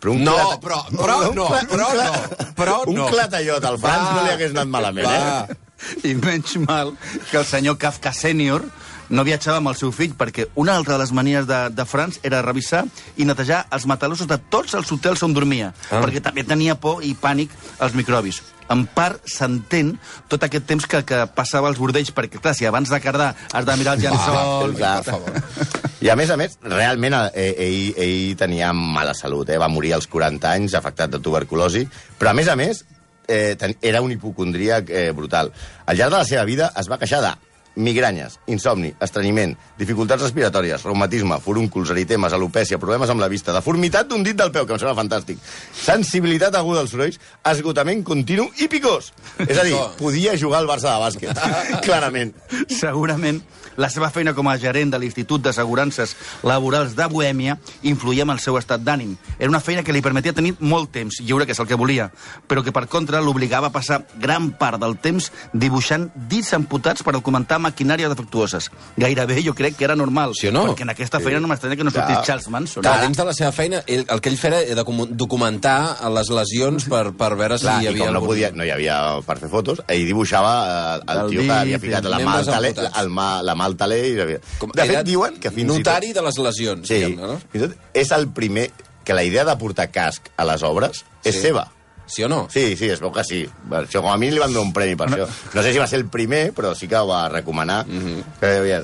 Però 0.00 0.14
No, 0.16 0.32
clata- 0.34 0.58
però- 0.58 0.84
però 0.96 1.16
un 1.28 1.34
no, 1.36 1.46
però 1.46 1.88
un 1.92 1.96
no, 1.96 2.52
però 2.56 2.82
un 2.86 2.94
no. 2.96 3.06
clatallot 3.12 3.64
al 3.64 3.78
Franz 3.78 4.06
Va. 4.08 4.14
no 4.16 4.22
li 4.24 4.30
hagués 4.32 4.50
anat 4.56 4.66
malament, 4.72 5.06
Va. 5.06 5.44
eh? 5.48 5.56
I 6.08 6.14
menys 6.14 6.56
mal 6.66 6.94
que 7.30 7.38
el 7.40 7.46
senyor 7.48 7.78
Kafka 7.80 8.12
sènior 8.16 8.64
no 9.10 9.24
viatjava 9.26 9.58
amb 9.58 9.72
el 9.72 9.74
seu 9.74 9.90
fill, 9.90 10.12
perquè 10.14 10.44
una 10.54 10.76
altra 10.78 10.94
de 10.94 11.00
les 11.02 11.10
manies 11.10 11.46
de, 11.48 11.56
de 11.74 11.84
Franz 11.88 12.20
era 12.22 12.44
revisar 12.46 12.84
i 13.18 13.24
netejar 13.26 13.64
els 13.74 13.86
matalossos 13.90 14.28
de 14.30 14.38
tots 14.38 14.76
els 14.78 14.92
hotels 14.94 15.24
on 15.26 15.34
dormia, 15.34 15.72
Ah. 15.90 15.98
perquè 15.98 16.22
també 16.22 16.44
tenia 16.46 16.76
por 16.78 17.02
i 17.02 17.16
pànic 17.18 17.50
als 17.82 17.96
microbis. 17.98 18.38
En 18.70 18.84
part, 18.86 19.18
s'entén 19.26 19.96
tot 20.30 20.44
aquest 20.46 20.62
temps 20.68 20.86
que, 20.86 21.00
que 21.02 21.24
passava 21.34 21.66
als 21.66 21.80
bordells, 21.82 22.12
perquè, 22.14 22.38
clar, 22.38 22.54
si 22.54 22.68
abans 22.70 22.86
de 22.92 23.00
cardar 23.02 23.32
has 23.50 23.66
de 23.66 23.76
mirar 23.80 23.96
el 23.98 24.04
llençol... 24.06 24.76
clar. 24.78 25.02
per 25.02 25.16
favor. 25.16 25.90
I 26.00 26.08
a 26.08 26.14
més 26.16 26.30
a 26.30 26.36
més, 26.38 26.54
realment 26.62 27.16
eh, 27.34 27.50
ell, 27.66 27.90
ell 27.98 28.36
tenia 28.38 28.70
mala 28.72 29.12
salut, 29.18 29.50
eh? 29.50 29.58
va 29.58 29.66
morir 29.68 29.96
als 29.98 30.06
40 30.06 30.54
anys 30.54 30.78
afectat 30.78 31.10
de 31.10 31.18
tuberculosi, 31.18 31.82
però 32.16 32.30
a 32.30 32.38
més 32.38 32.46
a 32.46 32.54
més 32.54 32.84
eh, 33.28 33.56
era 33.82 34.02
un 34.02 34.12
hipocondríac 34.12 34.90
eh, 34.90 35.10
brutal. 35.12 35.52
Al 35.86 35.96
llarg 35.96 36.12
de 36.12 36.18
la 36.18 36.28
seva 36.28 36.44
vida 36.44 36.72
es 36.80 36.90
va 36.90 36.98
queixar 36.98 37.22
de 37.24 37.34
migranyes, 37.76 38.38
insomni, 38.50 38.92
estrenyiment, 39.00 39.54
dificultats 39.78 40.22
respiratòries, 40.22 40.82
reumatisme, 40.84 41.38
furúnculs, 41.44 41.92
eritemes, 41.94 42.34
alopècia, 42.34 42.78
problemes 42.82 43.10
amb 43.12 43.22
la 43.22 43.28
vista, 43.30 43.54
deformitat 43.54 44.10
d'un 44.10 44.24
dit 44.26 44.36
del 44.36 44.52
peu, 44.54 44.66
que 44.66 44.74
em 44.74 44.80
sembla 44.82 44.96
fantàstic, 44.98 45.38
sensibilitat 45.76 46.56
aguda 46.58 46.84
als 46.84 46.94
sorolls, 46.94 47.20
esgotament 47.52 48.02
continu 48.06 48.48
i 48.60 48.68
picós. 48.72 49.12
És 49.46 49.56
a 49.58 49.64
dir, 49.66 49.76
podia 50.00 50.36
jugar 50.38 50.60
al 50.60 50.70
Barça 50.70 50.94
de 50.94 51.00
bàsquet, 51.04 51.44
clarament. 51.86 52.34
Segurament 52.68 53.40
la 53.80 53.88
seva 53.88 54.10
feina 54.10 54.34
com 54.34 54.48
a 54.50 54.56
gerent 54.60 54.90
de 54.92 54.98
l'Institut 55.00 55.40
d'Assegurances 55.44 56.16
Laborals 56.44 56.96
de 56.98 57.06
Bohèmia 57.08 57.56
influïa 57.86 58.26
en 58.26 58.34
el 58.34 58.42
seu 58.42 58.58
estat 58.58 58.82
d'ànim. 58.84 59.14
Era 59.38 59.48
una 59.48 59.62
feina 59.62 59.84
que 59.86 59.94
li 59.94 60.02
permetia 60.04 60.34
tenir 60.36 60.56
molt 60.58 60.90
temps 60.92 61.20
lliure, 61.22 61.46
que 61.46 61.54
és 61.54 61.62
el 61.62 61.68
que 61.70 61.78
volia, 61.80 62.10
però 62.50 62.64
que 62.66 62.74
per 62.76 62.86
contra 62.90 63.22
l'obligava 63.24 63.70
a 63.70 63.74
passar 63.74 64.02
gran 64.20 64.50
part 64.58 64.80
del 64.82 64.98
temps 65.00 65.30
dibuixant 65.54 66.10
dits 66.30 66.52
amputats 66.56 67.06
per 67.06 67.14
documentar 67.16 67.59
maquinàries 67.60 68.08
defectuoses. 68.10 68.70
Gairebé 68.96 69.42
jo 69.44 69.54
crec 69.54 69.76
que 69.76 69.84
era 69.84 69.96
normal, 69.96 70.32
Sí 70.34 70.48
o 70.48 70.52
no? 70.52 70.64
perquè 70.70 70.82
en 70.82 70.90
aquesta 70.90 71.20
feina 71.20 71.40
no 71.40 71.48
m'estranya 71.48 71.76
que 71.76 71.84
no 71.84 71.90
sortís. 71.94 72.18
Charles 72.26 72.48
Manson. 72.48 72.82
Clar, 72.82 73.00
dins 73.04 73.16
de 73.16 73.24
la 73.24 73.34
seva 73.36 73.52
feina, 73.52 73.82
ell, 73.86 74.04
el 74.08 74.20
que 74.20 74.28
ell 74.32 74.38
feia 74.40 74.60
era 74.62 74.82
docu- 74.82 75.08
documentar 75.10 75.96
les 76.14 76.28
lesions 76.30 76.84
per, 76.90 77.12
per 77.16 77.34
veure 77.36 77.58
si 77.58 77.64
Clar, 77.64 77.78
hi 77.82 77.84
i 77.84 77.88
havia 77.92 78.06
com 78.10 78.14
no, 78.18 78.22
podia, 78.26 78.50
no 78.54 78.64
hi 78.64 78.70
havia 78.74 78.98
per 79.26 79.38
fer 79.38 79.48
fotos, 79.52 79.80
ell 79.88 80.04
dibuixava 80.08 80.52
eh, 80.98 81.12
el 81.12 81.18
El 81.24 81.30
tio 81.30 81.42
que 81.46 81.52
havia 81.52 81.78
ficat 81.78 82.04
la 82.10 82.18
mà 82.20 82.36
al 82.40 82.46
taler, 82.46 82.74
el 83.00 83.10
mà, 83.10 83.28
la 83.46 83.54
mà 83.54 83.64
al 83.70 83.76
taler 83.76 84.00
i... 84.10 84.14
havia- 84.20 84.40
Com- 84.58 84.72
De 84.74 84.84
fet, 84.90 85.02
diuen 85.06 85.38
que 85.40 85.50
fins 85.54 85.68
Notari 85.70 86.10
i 86.10 86.16
de 86.16 86.22
les 86.26 86.38
lesions, 86.38 86.86
tot... 86.86 86.94
Sí, 86.96 87.16
no? 87.16 87.36
fins 87.52 87.64
i 87.64 87.66
tot 87.68 87.76
és 88.04 88.10
el 88.16 88.28
primer 88.34 88.70
que 89.04 89.14
la 89.16 89.22
idea 89.24 89.44
de 89.48 89.54
portar 89.58 89.88
casc 89.90 90.28
a 90.36 90.44
les 90.44 90.62
obres 90.62 91.04
és 91.24 91.34
Sí. 91.34 91.40
seva. 91.48 91.66
Sí 92.10 92.24
o 92.26 92.28
no? 92.28 92.48
Sí, 92.50 92.74
sí, 92.76 92.88
es 92.90 93.00
veu 93.00 93.12
que 93.14 93.22
sí. 93.24 93.44
Això, 93.70 94.02
com 94.02 94.10
a 94.10 94.16
mi 94.18 94.32
li 94.32 94.42
van 94.42 94.50
donar 94.50 94.66
un 94.66 94.74
premi 94.74 94.96
per 94.98 95.06
això. 95.08 95.28
No 95.54 95.62
sé 95.62 95.72
si 95.72 95.78
va 95.78 95.86
ser 95.86 96.00
el 96.02 96.08
primer, 96.10 96.50
però 96.56 96.74
sí 96.74 96.88
que 96.90 96.98
ho 96.98 97.06
va 97.06 97.28
recomanar. 97.30 97.84
Mhm. 97.86 98.24
eh, 98.42 98.82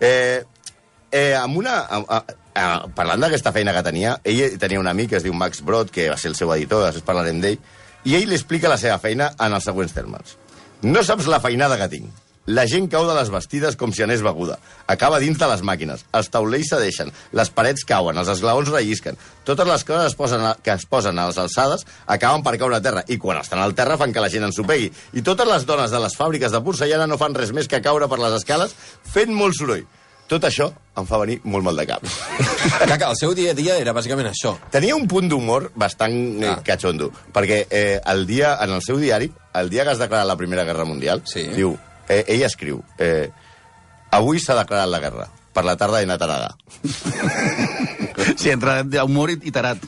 eh, 0.00 0.42
eh, 1.12 1.34
amb 1.36 1.60
una... 1.60 1.76
A, 1.84 2.00
a, 2.08 2.24
a, 2.54 2.66
parlant 2.94 3.20
d'aquesta 3.20 3.52
feina 3.52 3.74
que 3.74 3.82
tenia, 3.82 4.16
ell 4.24 4.58
tenia 4.62 4.80
un 4.80 4.88
amic 4.88 5.10
que 5.10 5.20
es 5.20 5.26
diu 5.26 5.34
Max 5.34 5.60
Brod, 5.66 5.90
que 5.90 6.08
va 6.08 6.16
ser 6.16 6.30
el 6.32 6.38
seu 6.38 6.52
editor, 6.54 6.86
després 6.86 7.04
parlarem 7.04 7.40
d'ell, 7.42 7.58
i 8.04 8.16
ell 8.16 8.28
li 8.30 8.38
explica 8.38 8.70
la 8.70 8.78
seva 8.80 8.98
feina 9.02 9.32
en 9.38 9.56
els 9.56 9.66
següents 9.66 9.92
termes. 9.92 10.36
No 10.82 11.02
saps 11.02 11.26
la 11.28 11.40
feinada 11.40 11.78
que 11.80 11.88
tinc. 11.96 12.23
La 12.46 12.66
gent 12.68 12.90
cau 12.92 13.06
de 13.08 13.14
les 13.16 13.30
vestides 13.32 13.76
com 13.80 13.92
si 13.96 14.02
anés 14.04 14.20
beguda. 14.20 14.58
Acaba 14.86 15.16
dins 15.22 15.38
de 15.40 15.46
les 15.48 15.62
màquines. 15.64 16.02
Els 16.12 16.28
taulells 16.28 16.68
cedeixen, 16.68 17.08
les 17.32 17.48
parets 17.50 17.86
cauen, 17.88 18.18
els 18.20 18.28
esglaons 18.28 18.68
rellisquen. 18.68 19.16
Totes 19.48 19.66
les 19.66 19.84
coses 19.88 20.10
es 20.10 20.14
posen 20.18 20.44
a, 20.44 20.54
que 20.62 20.74
es 20.76 20.84
posen 20.84 21.18
a 21.18 21.26
les 21.30 21.38
alçades 21.40 21.86
acaben 22.06 22.42
per 22.44 22.58
caure 22.60 22.76
a 22.76 22.82
terra. 22.84 23.00
I 23.08 23.16
quan 23.16 23.40
estan 23.40 23.62
al 23.64 23.72
terra 23.74 23.96
fan 23.96 24.12
que 24.12 24.20
la 24.20 24.28
gent 24.28 24.44
ensopegui. 24.44 24.90
I 25.16 25.22
totes 25.24 25.48
les 25.48 25.64
dones 25.64 25.90
de 25.90 26.00
les 26.04 26.16
fàbriques 26.20 26.52
de 26.52 26.60
porcellana 26.60 27.06
no 27.08 27.16
fan 27.16 27.32
res 27.34 27.52
més 27.56 27.66
que 27.68 27.80
caure 27.80 28.08
per 28.12 28.20
les 28.20 28.36
escales 28.42 28.76
fent 29.14 29.32
molt 29.32 29.56
soroll. 29.56 29.86
Tot 30.28 30.44
això 30.48 30.70
em 31.00 31.04
fa 31.08 31.18
venir 31.20 31.38
molt 31.44 31.64
mal 31.64 31.76
de 31.80 31.84
cap. 31.88 32.04
Que 32.94 33.04
el 33.08 33.16
seu 33.16 33.32
dia 33.36 33.50
a 33.52 33.56
dia 33.56 33.74
era 33.80 33.92
bàsicament 33.96 34.28
això. 34.30 34.54
Tenia 34.72 34.94
un 34.96 35.08
punt 35.08 35.28
d'humor 35.28 35.70
bastant 35.76 36.14
eh, 36.42 36.48
Ah. 36.52 36.60
catxondo, 36.64 37.10
perquè 37.32 37.66
eh, 37.70 38.00
el 38.04 38.26
dia, 38.26 38.54
en 38.64 38.72
el 38.76 38.80
seu 38.82 38.96
diari, 39.00 39.28
el 39.60 39.68
dia 39.68 39.84
que 39.84 39.92
es 39.92 39.98
declara 40.00 40.24
la 40.24 40.36
Primera 40.36 40.64
Guerra 40.64 40.84
Mundial, 40.88 41.20
Sí. 41.28 41.42
diu, 41.56 41.76
eh, 42.08 42.24
ell 42.26 42.44
escriu, 42.46 42.82
eh, 42.98 43.30
avui 44.14 44.40
s'ha 44.40 44.56
declarat 44.58 44.90
la 44.90 45.00
guerra, 45.02 45.28
per 45.54 45.64
la 45.64 45.76
tarda 45.78 46.00
he 46.00 46.08
anat 46.08 46.22
a 46.22 46.30
nedar. 46.30 46.54
Sí, 48.36 48.50
entre 48.50 48.82
humor 49.02 49.30
i 49.34 49.50
tarat. 49.54 49.80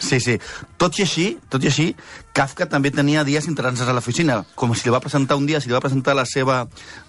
Sí, 0.00 0.20
sí. 0.20 0.38
Tot 0.78 0.98
i 0.98 1.04
així, 1.06 1.26
tot 1.50 1.64
i 1.64 1.70
així, 1.70 1.88
Kafka 2.32 2.64
també 2.70 2.90
tenia 2.90 3.26
dies 3.28 3.44
interessants 3.48 3.88
a 3.88 3.92
l'oficina, 3.92 4.38
com 4.56 4.72
si 4.72 4.86
li 4.86 4.94
va 4.94 5.02
presentar 5.04 5.36
un 5.36 5.44
dia, 5.48 5.60
si 5.60 5.68
li 5.68 5.76
va 5.76 5.82
presentar 5.84 6.14
la 6.16 6.24
seva, 6.28 6.62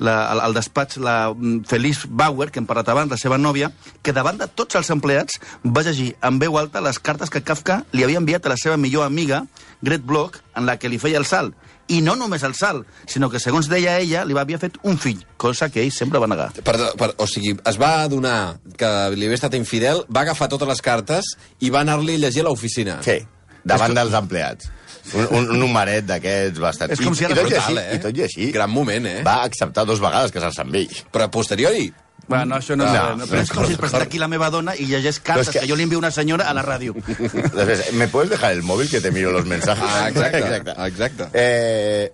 la, 0.04 0.16
al, 0.34 0.42
al 0.44 0.56
despatx 0.56 1.00
la 1.00 1.18
mm, 1.32 1.64
Felice 1.70 2.10
Bauer, 2.10 2.50
que 2.52 2.60
hem 2.60 2.68
parlat 2.68 2.92
abans, 2.92 3.12
la 3.12 3.20
seva 3.22 3.40
nòvia, 3.40 3.72
que 4.04 4.16
davant 4.16 4.40
de 4.40 4.50
tots 4.52 4.76
els 4.76 4.92
empleats 4.92 5.40
va 5.64 5.86
llegir 5.88 6.14
en 6.22 6.40
veu 6.44 6.58
alta 6.60 6.84
les 6.84 7.00
cartes 7.00 7.32
que 7.32 7.44
Kafka 7.44 7.84
li 7.96 8.04
havia 8.04 8.20
enviat 8.20 8.46
a 8.46 8.52
la 8.52 8.60
seva 8.60 8.76
millor 8.76 9.08
amiga, 9.08 9.46
Gret 9.82 10.04
Bloch, 10.04 10.42
en 10.58 10.68
la 10.68 10.76
que 10.78 10.92
li 10.92 11.00
feia 11.00 11.22
el 11.22 11.28
salt. 11.30 11.56
I 11.92 12.00
no 12.04 12.16
només 12.16 12.44
el 12.48 12.54
salt, 12.56 12.88
sinó 13.12 13.28
que, 13.32 13.40
segons 13.44 13.68
deia 13.72 13.98
ella, 14.00 14.24
li 14.24 14.36
havia 14.40 14.60
fet 14.60 14.76
un 14.88 14.98
fill, 15.00 15.20
cosa 15.38 15.68
que 15.72 15.84
ell 15.84 15.92
sempre 15.92 16.20
va 16.20 16.30
negar. 16.32 16.50
Perdó, 16.64 16.94
per, 17.00 17.12
o 17.20 17.28
sigui, 17.28 17.56
es 17.60 17.80
va 17.80 17.94
adonar 18.06 18.58
que 18.80 18.92
li 19.16 19.28
havia 19.28 19.40
estat 19.40 19.56
infidel, 19.60 20.04
va 20.08 20.24
agafar 20.24 20.48
totes 20.52 20.68
les 20.68 20.84
cartes 20.84 21.34
i 21.60 21.72
va 21.72 21.84
anar-li 21.84 22.16
a 22.20 22.24
llegir 22.26 22.46
a 22.46 22.48
l'oficina. 22.48 23.02
Sí, 23.04 23.20
davant 23.64 23.96
dels 23.98 24.14
empleats. 24.20 24.70
Un, 25.14 25.26
un, 25.36 25.50
un 25.52 25.60
numeret 25.60 26.06
d'aquests 26.08 26.62
bastant... 26.64 26.94
És 26.96 27.02
com 27.04 27.16
si 27.16 27.26
ara- 27.28 27.36
I, 27.36 27.40
tot 27.42 27.50
i 27.50 27.52
Brutal, 27.52 27.78
així, 27.78 27.90
eh? 27.92 27.98
I 27.98 28.02
tot 28.06 28.18
i 28.18 28.24
així... 28.24 28.46
Gran 28.56 28.72
moment, 28.72 29.06
eh? 29.10 29.18
Va 29.28 29.42
acceptar 29.44 29.84
dos 29.90 30.00
vegades 30.00 30.32
casar-se 30.32 30.62
amb 30.64 30.78
ell. 30.80 30.94
Però 31.12 31.28
a 31.28 31.32
posteriori... 31.34 31.90
Bueno, 32.24 32.56
això 32.56 32.78
no, 32.80 32.86
No, 32.88 32.94
no, 32.94 33.16
no, 33.20 33.26
però 33.28 33.42
és 33.44 33.50
com 33.52 33.66
si 33.68 33.74
es 33.76 33.80
presenta 33.82 34.06
aquí 34.08 34.16
la 34.22 34.30
meva 34.32 34.48
dona 34.54 34.78
i 34.80 34.86
llegeix 34.88 35.18
cartes 35.20 35.50
que- 35.52 35.60
que... 35.60 35.68
jo 35.68 35.76
li 35.76 35.84
envio 35.84 36.00
una 36.00 36.12
senyora 36.16 36.46
a 36.48 36.54
la 36.56 36.64
ràdio. 36.64 36.94
Després, 37.58 37.90
¿me 38.00 38.08
puedes 38.08 38.30
dejar 38.32 38.54
el 38.56 38.64
móvil 38.64 38.88
que 38.90 39.02
te 39.04 39.12
miro 39.12 39.34
los 39.36 39.46
mensajes? 39.46 39.84
Ah, 39.84 40.08
exacte, 40.08 40.72
exacte. 40.88 41.28
Eh, 41.34 42.14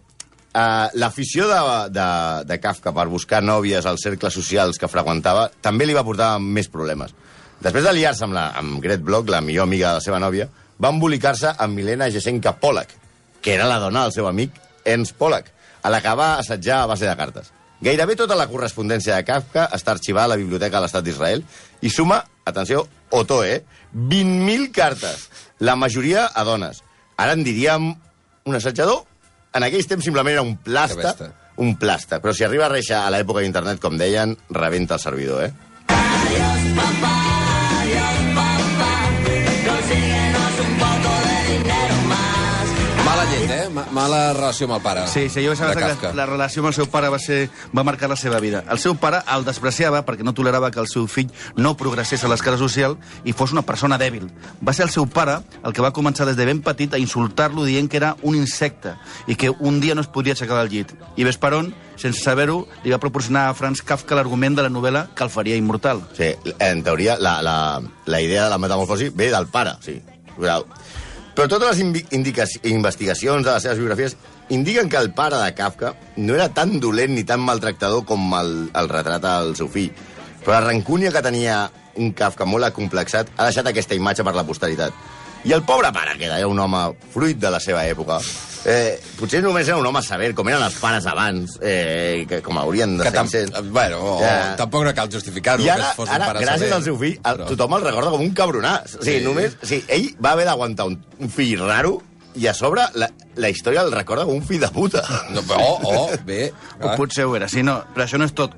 uh, 0.56 0.88
L'afició 0.98 1.46
de, 1.52 1.60
de, 1.94 2.08
de 2.50 2.58
Kafka 2.64 2.90
per 2.98 3.06
buscar 3.12 3.44
nòvies 3.46 3.86
als 3.86 4.02
cercles 4.08 4.34
socials 4.34 4.82
que 4.82 4.90
freqüentava 4.90 5.52
també 5.62 5.86
li 5.86 5.94
va 5.94 6.02
portar 6.08 6.40
més 6.42 6.72
problemes. 6.74 7.14
Després 7.62 7.86
de 7.86 7.94
liar-se 7.94 8.26
amb, 8.26 8.34
la, 8.34 8.48
amb 8.58 8.82
Gret 8.82 9.06
Bloch, 9.06 9.30
la 9.30 9.44
millor 9.46 9.70
amiga 9.70 9.92
de 9.94 10.00
la 10.02 10.06
seva 10.10 10.18
nòvia, 10.26 10.50
va 10.82 10.92
embolicar-se 10.94 11.54
amb 11.58 11.76
Milena 11.76 12.10
Jesenka 12.10 12.56
Polak, 12.60 12.92
que 13.42 13.54
era 13.54 13.68
la 13.68 13.80
dona 13.80 14.06
del 14.06 14.16
seu 14.16 14.28
amic 14.28 14.56
Ernst 14.86 15.16
Polak, 15.20 15.52
a 15.84 15.90
la 15.92 16.02
que 16.02 16.16
va 16.16 16.38
assetjar 16.40 16.82
a 16.82 16.90
base 16.92 17.08
de 17.08 17.16
cartes. 17.20 17.52
Gairebé 17.82 18.18
tota 18.20 18.36
la 18.36 18.50
correspondència 18.52 19.16
de 19.16 19.24
Kafka 19.24 19.70
està 19.76 19.94
arxivada 19.96 20.28
a 20.28 20.34
la 20.34 20.40
Biblioteca 20.40 20.78
de 20.78 20.84
l'Estat 20.84 21.06
d'Israel 21.06 21.46
i 21.82 21.92
suma, 21.92 22.20
atenció, 22.46 22.88
Otó, 23.10 23.44
eh? 23.44 23.64
20.000 23.96 24.72
cartes, 24.76 25.30
la 25.60 25.76
majoria 25.80 26.28
a 26.28 26.44
dones. 26.44 26.84
Ara 27.18 27.34
en 27.34 27.44
diríem 27.44 27.94
un 28.46 28.56
assetjador? 28.60 29.06
En 29.56 29.66
aquells 29.66 29.88
temps 29.90 30.06
simplement 30.06 30.36
era 30.36 30.44
un 30.46 30.58
plasta, 30.58 31.32
un 31.58 31.74
plasta. 31.80 32.20
Però 32.22 32.36
si 32.36 32.46
arriba 32.46 32.68
a 32.68 32.74
reixa 32.76 33.06
a 33.06 33.14
l'època 33.14 33.42
d'internet, 33.44 33.82
com 33.82 33.98
deien, 33.98 34.38
rebenta 34.52 35.00
el 35.00 35.06
servidor, 35.08 35.48
eh? 35.48 35.54
Mala 35.90 37.19
mala 43.92 44.34
relació 44.34 44.68
amb 44.68 44.76
el 44.78 44.82
pare. 44.84 45.06
Sí, 45.08 45.28
sí, 45.30 45.44
jo 45.46 45.54
pensava 45.54 45.96
que 46.00 46.12
la 46.16 46.26
relació 46.30 46.64
amb 46.64 46.70
el 46.72 46.76
seu 46.78 46.88
pare 46.92 47.10
va, 47.12 47.20
ser, 47.20 47.50
va 47.76 47.84
marcar 47.88 48.10
la 48.10 48.18
seva 48.20 48.40
vida. 48.44 48.64
El 48.72 48.80
seu 48.82 48.96
pare 49.00 49.22
el 49.34 49.46
despreciava 49.48 50.04
perquè 50.08 50.26
no 50.26 50.34
tolerava 50.38 50.72
que 50.72 50.82
el 50.82 50.90
seu 50.92 51.08
fill 51.12 51.32
no 51.58 51.76
progressés 51.80 52.24
a 52.24 52.32
l'escala 52.32 52.60
social 52.62 52.98
i 53.24 53.34
fos 53.34 53.54
una 53.56 53.66
persona 53.66 54.00
dèbil. 54.02 54.30
Va 54.66 54.74
ser 54.76 54.88
el 54.88 54.94
seu 54.94 55.08
pare 55.10 55.40
el 55.64 55.74
que 55.74 55.86
va 55.86 55.94
començar 55.96 56.28
des 56.30 56.38
de 56.38 56.48
ben 56.50 56.62
petit 56.66 56.94
a 56.94 57.02
insultar-lo 57.02 57.66
dient 57.68 57.90
que 57.90 58.00
era 58.02 58.16
un 58.22 58.36
insecte 58.36 58.96
i 59.28 59.36
que 59.36 59.50
un 59.50 59.80
dia 59.80 59.96
no 59.96 60.06
es 60.06 60.12
podia 60.12 60.34
aixecar 60.38 60.60
del 60.62 60.72
llit. 60.74 60.94
I 61.18 61.28
ves 61.28 61.40
per 61.42 61.54
on, 61.58 61.74
sense 62.00 62.22
saber-ho, 62.24 62.62
li 62.84 62.94
va 62.94 63.02
proporcionar 63.02 63.48
a 63.50 63.56
Franz 63.58 63.82
Kafka 63.82 64.18
l'argument 64.18 64.56
de 64.56 64.66
la 64.66 64.74
novel·la 64.74 65.08
que 65.16 65.26
el 65.26 65.34
faria 65.34 65.58
immortal. 65.60 66.04
Sí, 66.18 66.34
en 66.60 66.84
teoria, 66.84 67.18
la, 67.20 67.42
la, 67.42 67.58
la 68.06 68.22
idea 68.22 68.46
de 68.46 68.50
la 68.54 68.62
metamorfosi 68.62 69.10
ve 69.10 69.32
del 69.32 69.48
pare, 69.48 69.76
sí. 69.84 70.00
Però 71.40 71.48
totes 71.48 71.78
les 71.80 72.10
investigacions 72.68 73.46
de 73.46 73.52
les 73.54 73.64
seves 73.64 73.78
biografies 73.80 74.16
indiquen 74.52 74.90
que 74.92 74.98
el 75.00 75.14
pare 75.16 75.38
de 75.40 75.54
Kafka 75.56 75.94
no 76.18 76.34
era 76.36 76.50
tan 76.52 76.82
dolent 76.84 77.14
ni 77.16 77.24
tan 77.24 77.40
maltractador 77.40 78.04
com 78.04 78.26
el, 78.36 78.50
el 78.76 78.90
retrata 78.92 79.38
el 79.46 79.54
seu 79.56 79.70
fill. 79.72 79.94
Però 80.44 80.58
la 80.58 80.66
rancúnia 80.66 81.14
que 81.16 81.22
tenia 81.24 81.62
un 81.96 82.12
Kafka 82.12 82.44
molt 82.44 82.68
acomplexat 82.68 83.32
ha 83.38 83.48
deixat 83.48 83.72
aquesta 83.72 83.96
imatge 83.96 84.26
per 84.28 84.36
la 84.36 84.44
posteritat. 84.44 84.92
I 85.46 85.54
el 85.54 85.64
pobre 85.64 85.92
pare, 85.96 86.18
que 86.18 86.26
era 86.26 86.46
un 86.48 86.60
home 86.60 86.94
fruit 87.14 87.38
de 87.40 87.50
la 87.50 87.60
seva 87.64 87.86
època, 87.88 88.18
eh, 88.68 89.00
potser 89.18 89.40
només 89.42 89.68
era 89.70 89.78
un 89.80 89.86
home 89.88 90.02
saber 90.04 90.34
com 90.36 90.50
eren 90.52 90.62
els 90.66 90.76
pares 90.82 91.06
abans, 91.08 91.56
eh, 91.64 92.26
que 92.28 92.42
com 92.44 92.58
haurien 92.60 92.98
de 92.98 93.06
Que 93.06 93.12
tam 93.16 93.28
ser. 93.28 93.46
bueno, 93.72 94.00
o, 94.18 94.20
Ja. 94.20 94.56
tampoc 94.58 94.84
no 94.84 94.94
cal 94.94 95.10
justificar-ho, 95.10 95.62
I 95.62 95.66
que 95.66 95.72
ara, 95.72 95.94
fos 95.96 96.10
un 96.10 96.16
ara 96.16 96.26
pare 96.28 96.40
gràcies 96.46 96.60
saber. 96.68 96.74
al 96.74 96.84
seu 96.84 96.98
fill, 97.00 97.14
el, 97.24 97.38
Però- 97.38 97.48
tothom 97.48 97.74
el 97.78 97.82
recorda 97.84 98.10
com 98.12 98.22
un 98.22 98.34
cabronàs. 98.36 98.98
O 99.00 99.02
sigui, 99.04 99.20
Sí. 99.20 99.24
només, 99.26 99.56
o 99.64 99.66
sigui, 99.66 99.86
ell 99.88 100.16
va 100.24 100.32
haver 100.32 100.46
d'aguantar 100.46 100.88
un, 100.88 101.04
un 101.20 101.30
fill 101.30 101.58
raro 101.60 102.02
i 102.36 102.46
a 102.48 102.54
sobre 102.54 102.82
la, 102.94 103.10
la 103.36 103.50
història 103.50 103.82
el 103.82 103.92
recorda 103.94 104.26
com 104.26 104.36
un 104.36 104.44
fill 104.46 104.60
de 104.60 104.68
puta. 104.70 105.02
No, 105.32 105.42
oh, 105.56 105.80
oh, 105.84 106.10
bé. 106.26 106.52
O 106.82 106.96
potser 106.98 107.24
ho 107.26 107.36
era, 107.36 107.48
sí, 107.48 107.64
no, 107.64 107.82
però 107.96 108.04
això 108.06 108.18
no 108.20 108.26
és 108.26 108.34
tot. 108.34 108.52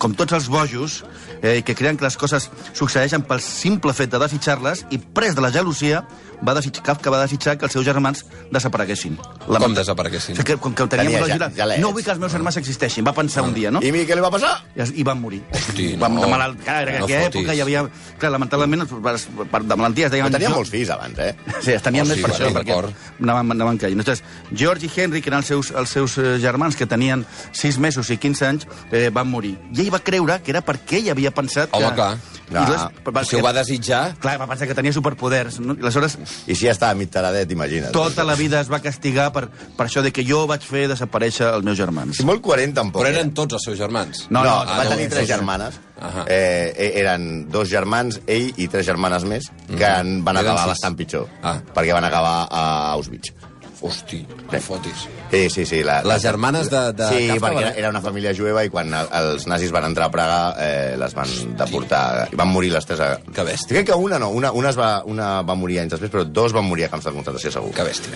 Com 0.00 0.14
tots 0.16 0.32
els 0.32 0.48
bojos, 0.48 1.02
eh, 1.42 1.60
que 1.60 1.74
creuen 1.76 1.98
que 2.00 2.06
les 2.06 2.16
coses 2.16 2.48
succeeixen 2.72 3.20
pel 3.28 3.42
simple 3.44 3.92
fet 3.92 4.08
de 4.08 4.20
desitjar-les, 4.22 4.86
i 4.88 4.98
pres 4.98 5.36
de 5.36 5.44
la 5.44 5.52
gelosia, 5.52 6.06
va 6.46 6.54
desitjar, 6.56 6.82
Kafka 6.84 7.10
va 7.12 7.20
desitjar 7.22 7.56
que 7.58 7.66
els 7.68 7.72
seus 7.72 7.84
germans 7.84 8.24
desapareguessin. 8.50 9.16
Com 9.46 9.74
desapareguessin? 9.74 10.34
O 10.34 10.40
sigui, 10.40 10.46
que, 10.52 10.56
com 10.62 10.74
que 10.74 10.86
teníem 10.86 11.12
Tenia 11.12 11.20
la 11.38 11.48
ja- 11.48 11.50
galets. 11.56 11.80
no 11.82 11.92
vull 11.92 12.04
que 12.04 12.10
els 12.10 12.20
meus 12.20 12.32
germans 12.32 12.56
existeixin, 12.56 13.04
va 13.06 13.12
pensar 13.12 13.42
un 13.44 13.54
dia, 13.54 13.70
no? 13.70 13.80
I 13.82 13.90
a 13.90 13.92
mi 13.92 14.04
què 14.08 14.14
li 14.16 14.24
va 14.24 14.30
passar? 14.30 14.52
I, 14.76 14.86
i 15.00 15.04
van 15.06 15.20
morir. 15.20 15.42
Hosti, 15.52 15.94
Van, 16.00 16.14
no. 16.14 16.22
de 16.24 16.30
malalt... 16.30 16.60
Clar, 16.64 16.88
en 16.88 16.98
No 17.00 17.04
aquella 17.06 17.24
fotis. 17.28 17.40
època 17.42 17.54
hi 17.54 17.60
havia... 17.64 17.84
Clar, 18.18 18.30
lamentablement, 18.32 18.86
per, 19.04 19.16
per, 19.52 19.62
de 19.64 19.76
malalties 19.76 20.10
deien... 20.10 20.26
Però 20.26 20.38
tenia 20.38 20.50
molts 20.54 20.70
fills 20.70 20.90
abans, 20.90 21.18
eh? 21.18 21.34
Sí, 21.60 21.72
es 21.72 21.82
tenien 21.82 22.04
Oh, 22.04 22.08
més 22.08 22.16
sí, 22.16 22.22
per 22.24 22.30
bueno, 22.32 22.46
això, 22.46 22.54
perquè 22.56 23.22
anaven, 23.22 23.52
anaven 23.56 23.78
caient. 23.78 24.00
Entonces, 24.00 24.24
George 24.56 24.86
i 24.86 24.90
Henry, 24.96 25.20
que 25.22 25.28
eren 25.30 25.40
els 25.42 25.46
seus, 25.52 25.70
els 25.76 25.90
seus 25.90 26.16
eh, 26.18 26.38
germans, 26.40 26.76
que 26.76 26.86
tenien 26.86 27.26
6 27.52 27.78
mesos 27.78 28.08
i 28.10 28.16
15 28.18 28.46
anys, 28.48 28.66
eh, 28.90 29.10
van 29.12 29.28
morir. 29.28 29.56
I 29.74 29.84
ell 29.84 29.92
va 29.92 30.00
creure 30.00 30.40
que 30.42 30.50
era 30.54 30.62
perquè 30.64 31.02
ell 31.02 31.10
havia 31.12 31.30
pensat 31.36 31.68
Home, 31.76 31.88
que... 31.90 31.94
clar. 31.94 32.16
I 32.50 32.56
aleshores, 32.56 33.04
va, 33.14 33.24
Si 33.24 33.36
ho 33.36 33.42
va 33.44 33.52
desitjar... 33.54 34.00
Clar, 34.20 34.36
va 34.40 34.46
pensar 34.50 34.66
que 34.66 34.74
tenia 34.74 34.92
superpoders. 34.92 35.60
No? 35.62 35.76
I 35.78 35.84
aleshores, 35.84 36.16
I 36.46 36.54
si 36.56 36.66
ja 36.66 36.72
estava 36.74 36.94
mig 36.98 37.10
taradet, 37.14 37.50
imagina't. 37.54 37.92
tota 37.94 38.24
la 38.26 38.34
vida 38.34 38.60
es 38.60 38.70
va 38.72 38.80
castigar 38.82 39.28
per, 39.32 39.46
per 39.48 39.86
això 39.86 40.02
de 40.02 40.10
que 40.12 40.24
jo 40.26 40.46
vaig 40.50 40.64
fer 40.66 40.88
desaparèixer 40.90 41.46
els 41.54 41.64
meus 41.64 41.78
germans. 41.78 42.16
Sí, 42.18 42.26
molt 42.26 42.42
coherent, 42.42 42.74
tampoc. 42.74 43.04
Però 43.04 43.12
eren 43.14 43.30
tots 43.36 43.54
els 43.58 43.68
seus 43.70 43.78
germans. 43.78 44.26
No, 44.30 44.42
no, 44.42 44.56
ah, 44.64 44.80
va 44.80 44.84
no, 44.84 44.96
tenir 44.96 45.06
no, 45.08 45.14
tres 45.14 45.28
no. 45.28 45.34
germanes. 45.36 45.80
Eh, 46.26 46.72
eh, 46.74 46.90
eren 47.02 47.50
dos 47.52 47.68
germans, 47.68 48.22
ell 48.26 48.50
i 48.56 48.66
tres 48.72 48.86
germanes 48.88 49.26
més, 49.28 49.50
que 49.68 49.84
en 49.84 50.24
van 50.24 50.38
Eren 50.40 50.48
acabar 50.48 50.64
sis. 50.64 50.72
bastant 50.74 50.96
pitjor. 50.96 51.28
Ah. 51.42 51.58
Perquè 51.74 51.92
van 51.92 52.08
acabar 52.08 52.48
a 52.50 52.64
Auschwitz. 52.96 53.34
Hosti, 53.82 54.26
no 54.52 54.60
fotis. 54.60 55.06
Sí, 55.30 55.48
sí, 55.48 55.64
sí. 55.64 55.82
La, 55.82 56.02
Les 56.02 56.20
germanes 56.22 56.68
de- 56.68 56.92
de 56.92 57.06
Sí, 57.08 57.28
Kafka 57.28 57.46
perquè 57.46 57.60
era, 57.60 57.70
era 57.72 57.88
una 57.90 58.00
família 58.02 58.34
jueva 58.36 58.62
i 58.64 58.68
quan 58.68 58.92
el- 58.92 59.08
els 59.12 59.46
nazis 59.46 59.70
van 59.72 59.84
entrar 59.86 60.06
a 60.08 60.10
Praga 60.10 60.54
eh, 60.58 60.96
les 60.98 61.14
van 61.14 61.28
deportar 61.56 62.28
i 62.32 62.36
van 62.36 62.48
morir 62.48 62.72
les 62.72 62.84
tres. 62.86 63.00
A... 63.00 63.18
Que 63.32 63.42
bèstia. 63.42 63.68
Crec 63.78 63.86
que 63.86 63.94
una 63.94 64.18
no, 64.18 64.28
una, 64.30 64.52
una, 64.52 64.68
es 64.70 64.78
va, 64.78 65.02
una 65.04 65.40
va 65.42 65.54
morir 65.54 65.78
anys 65.80 65.92
després, 65.92 66.10
però 66.12 66.24
dos 66.24 66.52
van 66.52 66.64
morir 66.68 66.84
a 66.84 66.88
camps 66.90 67.04
de 67.08 67.12
concentració, 67.12 67.50
segur. 67.52 67.72
Que 67.72 67.82
bèstia. 67.88 68.12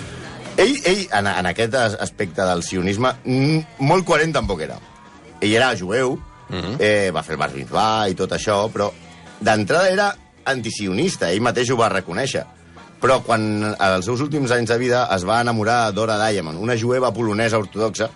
Ell, 0.56 0.76
ell 0.84 1.08
en, 1.12 1.26
en 1.26 1.46
aquest 1.46 1.74
as- 1.74 1.96
aspecte 2.00 2.42
del 2.42 2.62
sionisme, 2.62 3.14
mm, 3.24 3.58
molt 3.78 4.04
coherent 4.04 4.34
tampoc 4.34 4.60
era. 4.60 4.76
Ell 5.40 5.54
era 5.54 5.72
jueu, 5.76 6.18
Mhm. 6.50 6.76
eh, 6.78 7.10
va 7.10 7.22
fer 7.22 7.38
el 7.38 7.64
bar 7.70 8.08
i 8.10 8.14
tot 8.14 8.30
això, 8.32 8.70
però 8.70 8.90
d'entrada 9.40 9.88
era 9.88 10.16
antisionista, 10.44 11.30
ell 11.32 11.40
mateix 11.40 11.70
ho 11.70 11.76
va 11.76 11.88
reconèixer. 11.88 12.44
Però 13.00 13.20
quan 13.22 13.74
als 13.78 14.06
seus 14.06 14.20
últims 14.24 14.50
anys 14.54 14.70
de 14.70 14.78
vida 14.78 15.06
es 15.14 15.24
va 15.28 15.40
enamorar 15.44 15.92
d'Ora 15.92 16.18
Diamond, 16.28 16.58
una 16.62 16.76
jueva 16.78 17.12
polonesa 17.12 17.58
ortodoxa, 17.58 18.10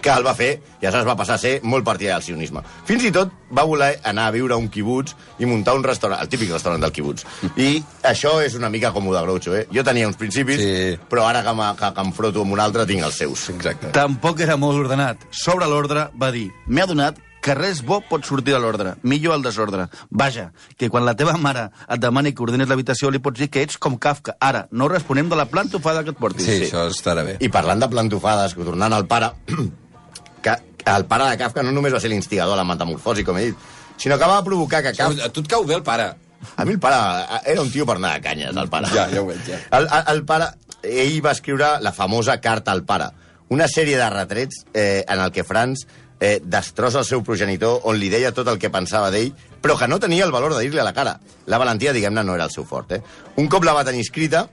que 0.00 0.08
el 0.08 0.22
va 0.24 0.32
fer 0.32 0.54
i 0.80 0.86
aleshores 0.86 1.04
va 1.04 1.16
passar 1.18 1.34
a 1.34 1.38
ser 1.42 1.58
molt 1.62 1.84
partidari 1.84 2.14
del 2.14 2.22
sionisme. 2.24 2.62
Fins 2.88 3.02
i 3.04 3.10
tot 3.12 3.34
va 3.52 3.66
voler 3.68 3.98
anar 4.08 4.28
a 4.30 4.32
viure 4.32 4.54
a 4.54 4.56
un 4.56 4.70
quibuts 4.72 5.12
i 5.38 5.44
muntar 5.44 5.74
un 5.76 5.84
restaurant, 5.84 6.22
el 6.22 6.28
típic 6.32 6.48
restaurant 6.54 6.80
del 6.80 6.92
quibuts. 6.96 7.26
I 7.60 7.82
això 8.08 8.38
és 8.40 8.54
una 8.56 8.70
mica 8.72 8.94
com 8.96 9.08
ho 9.08 9.12
de 9.12 9.20
Groucho, 9.26 9.52
eh? 9.58 9.66
Jo 9.74 9.84
tenia 9.84 10.08
uns 10.08 10.16
principis, 10.16 10.56
Sí. 10.56 10.96
però 11.10 11.26
ara 11.28 11.42
que, 11.44 11.52
me- 11.52 11.74
que, 11.76 11.92
que 11.94 12.00
em 12.00 12.12
froto 12.16 12.40
amb 12.46 12.52
un 12.56 12.60
altre 12.64 12.86
tinc 12.86 13.02
els 13.04 13.14
seus. 13.18 13.50
Exacte. 13.50 13.90
Tampoc 13.92 14.40
era 14.40 14.56
molt 14.56 14.78
ordenat. 14.86 15.18
Sobre 15.30 15.66
l'ordre 15.68 16.08
va 16.16 16.30
dir 16.32 16.48
m'he 16.66 16.80
adonat 16.80 17.18
que 17.40 17.54
res 17.56 17.80
bo 17.86 18.00
pot 18.04 18.24
sortir 18.28 18.54
de 18.54 18.60
l'ordre, 18.60 18.94
millor 19.02 19.36
el 19.38 19.44
desordre. 19.44 19.88
Vaja, 20.10 20.50
que 20.76 20.90
quan 20.92 21.06
la 21.06 21.16
teva 21.16 21.36
mare 21.40 21.68
et 21.88 22.00
demani 22.00 22.34
que 22.36 22.44
ordenes 22.44 22.68
l'habitació 22.68 23.10
li 23.10 23.20
pots 23.22 23.40
dir 23.40 23.50
que 23.52 23.64
ets 23.64 23.80
com 23.80 23.96
Kafka. 23.98 24.36
Ara, 24.40 24.66
no 24.70 24.88
responem 24.92 25.30
de 25.30 25.38
la 25.38 25.48
plantofada 25.50 26.04
que 26.04 26.14
et 26.14 26.20
portis. 26.20 26.46
Sí, 26.46 26.58
això 26.68 26.86
estarà 26.92 27.24
bé. 27.26 27.36
I 27.40 27.50
parlant 27.52 27.80
de 27.80 27.88
plantofades, 27.90 28.54
que 28.54 28.66
tornant 28.66 28.96
al 28.96 29.06
pare, 29.10 29.32
que 30.44 30.56
el 30.94 31.06
pare 31.08 31.30
de 31.32 31.38
Kafka 31.40 31.64
no 31.64 31.72
només 31.76 31.94
va 31.96 32.00
ser 32.02 32.12
l'instigador 32.12 32.56
de 32.56 32.62
la 32.62 32.68
metamorfosi, 32.68 33.24
com 33.24 33.38
he 33.40 33.50
dit, 33.50 33.70
sinó 33.96 34.18
que 34.18 34.28
va 34.28 34.42
provocar 34.44 34.82
que 34.84 34.94
Kafka... 34.96 35.30
A 35.30 35.32
tu 35.32 35.44
et 35.44 35.50
cau 35.50 35.64
bé 35.64 35.78
el 35.78 35.86
pare. 35.86 36.12
A 36.56 36.64
mi 36.64 36.76
el 36.76 36.80
pare 36.80 37.40
era 37.52 37.60
un 37.60 37.70
tio 37.72 37.84
per 37.88 37.98
anar 37.98 38.14
de 38.16 38.24
canyes, 38.24 38.56
el 38.56 38.68
pare. 38.72 38.88
Ja, 38.92 39.08
ja 39.12 39.24
ho 39.24 39.26
veig, 39.28 39.40
ja. 39.48 39.60
El, 39.78 39.88
el, 39.88 40.06
el 40.14 40.22
pare, 40.28 40.52
ell 40.82 41.18
va 41.24 41.34
escriure 41.36 41.74
la 41.84 41.92
famosa 41.92 42.38
Carta 42.40 42.72
al 42.72 42.84
pare, 42.88 43.10
una 43.52 43.66
sèrie 43.68 43.98
de 43.98 44.06
retrets 44.12 44.64
eh, 44.72 45.04
en 45.06 45.20
el 45.20 45.32
que 45.34 45.44
Franz 45.44 45.84
eh, 46.20 46.38
destrossa 46.44 47.00
el 47.00 47.08
seu 47.08 47.24
progenitor, 47.26 47.80
on 47.88 47.98
li 47.98 48.12
deia 48.12 48.30
tot 48.36 48.48
el 48.52 48.60
que 48.60 48.70
pensava 48.70 49.10
d'ell, 49.10 49.32
però 49.60 49.76
que 49.80 49.88
no 49.88 49.98
tenia 49.98 50.28
el 50.28 50.32
valor 50.32 50.54
de 50.54 50.62
dir-li 50.62 50.78
a 50.78 50.86
la 50.86 50.94
cara. 50.94 51.16
La 51.50 51.58
valentia, 51.58 51.96
diguem-ne, 51.96 52.22
no 52.24 52.36
era 52.36 52.46
el 52.46 52.54
seu 52.54 52.68
fort. 52.68 52.92
Eh? 52.92 53.02
Un 53.40 53.48
cop 53.48 53.66
la 53.66 53.74
va 53.74 53.84
tenir 53.88 54.04
escrita, 54.06 54.46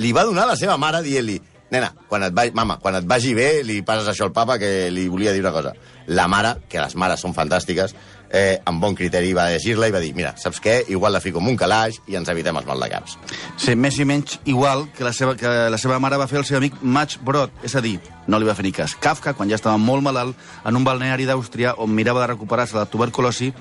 li 0.00 0.12
va 0.16 0.24
donar 0.24 0.48
a 0.48 0.54
la 0.54 0.58
seva 0.58 0.80
mare 0.80 1.04
dient-li 1.04 1.38
nena, 1.70 1.92
quan 2.08 2.26
et, 2.26 2.34
va, 2.34 2.44
mama, 2.54 2.76
quan 2.82 2.98
et 2.98 3.06
vagi 3.08 3.32
bé, 3.34 3.62
li 3.66 3.80
passes 3.86 4.08
això 4.10 4.26
al 4.26 4.34
papa, 4.34 4.58
que 4.58 4.90
li 4.92 5.06
volia 5.08 5.32
dir 5.32 5.42
una 5.44 5.54
cosa. 5.54 5.72
La 6.10 6.26
mare, 6.28 6.56
que 6.68 6.80
les 6.82 6.96
mares 6.98 7.22
són 7.22 7.34
fantàstiques, 7.36 7.94
eh, 8.30 8.60
amb 8.64 8.80
bon 8.80 8.94
criteri 8.94 9.32
va 9.34 9.48
llegir-la 9.50 9.88
i 9.90 9.94
va 9.94 10.00
dir, 10.02 10.12
mira, 10.14 10.32
saps 10.38 10.60
què? 10.62 10.76
Igual 10.94 11.12
la 11.16 11.20
fico 11.20 11.42
en 11.42 11.48
un 11.50 11.58
calaix 11.58 11.98
i 12.08 12.16
ens 12.18 12.30
evitem 12.30 12.56
els 12.60 12.68
maldecaps. 12.68 13.16
Sí, 13.58 13.74
més 13.74 13.98
i 13.98 14.06
menys 14.06 14.38
igual 14.48 14.86
que 14.96 15.04
la, 15.04 15.12
seva, 15.16 15.34
que 15.38 15.50
la 15.72 15.80
seva 15.82 15.98
mare 16.02 16.18
va 16.20 16.28
fer 16.30 16.38
el 16.40 16.46
seu 16.48 16.60
amic 16.60 16.78
Max 16.80 17.18
Brod, 17.26 17.52
és 17.66 17.74
a 17.74 17.82
dir, 17.84 17.96
no 18.30 18.38
li 18.38 18.48
va 18.48 18.54
fer 18.54 18.64
ni 18.66 18.72
cas. 18.76 18.94
Kafka, 18.94 19.34
quan 19.34 19.50
ja 19.50 19.58
estava 19.58 19.76
molt 19.82 20.06
malalt, 20.06 20.38
en 20.64 20.78
un 20.78 20.86
balneari 20.86 21.26
d'Àustria, 21.28 21.74
on 21.82 21.92
mirava 21.94 22.22
de 22.22 22.32
recuperar-se 22.32 22.78
de 22.78 22.84
la 22.84 22.88
tuberculosi, 22.90 23.52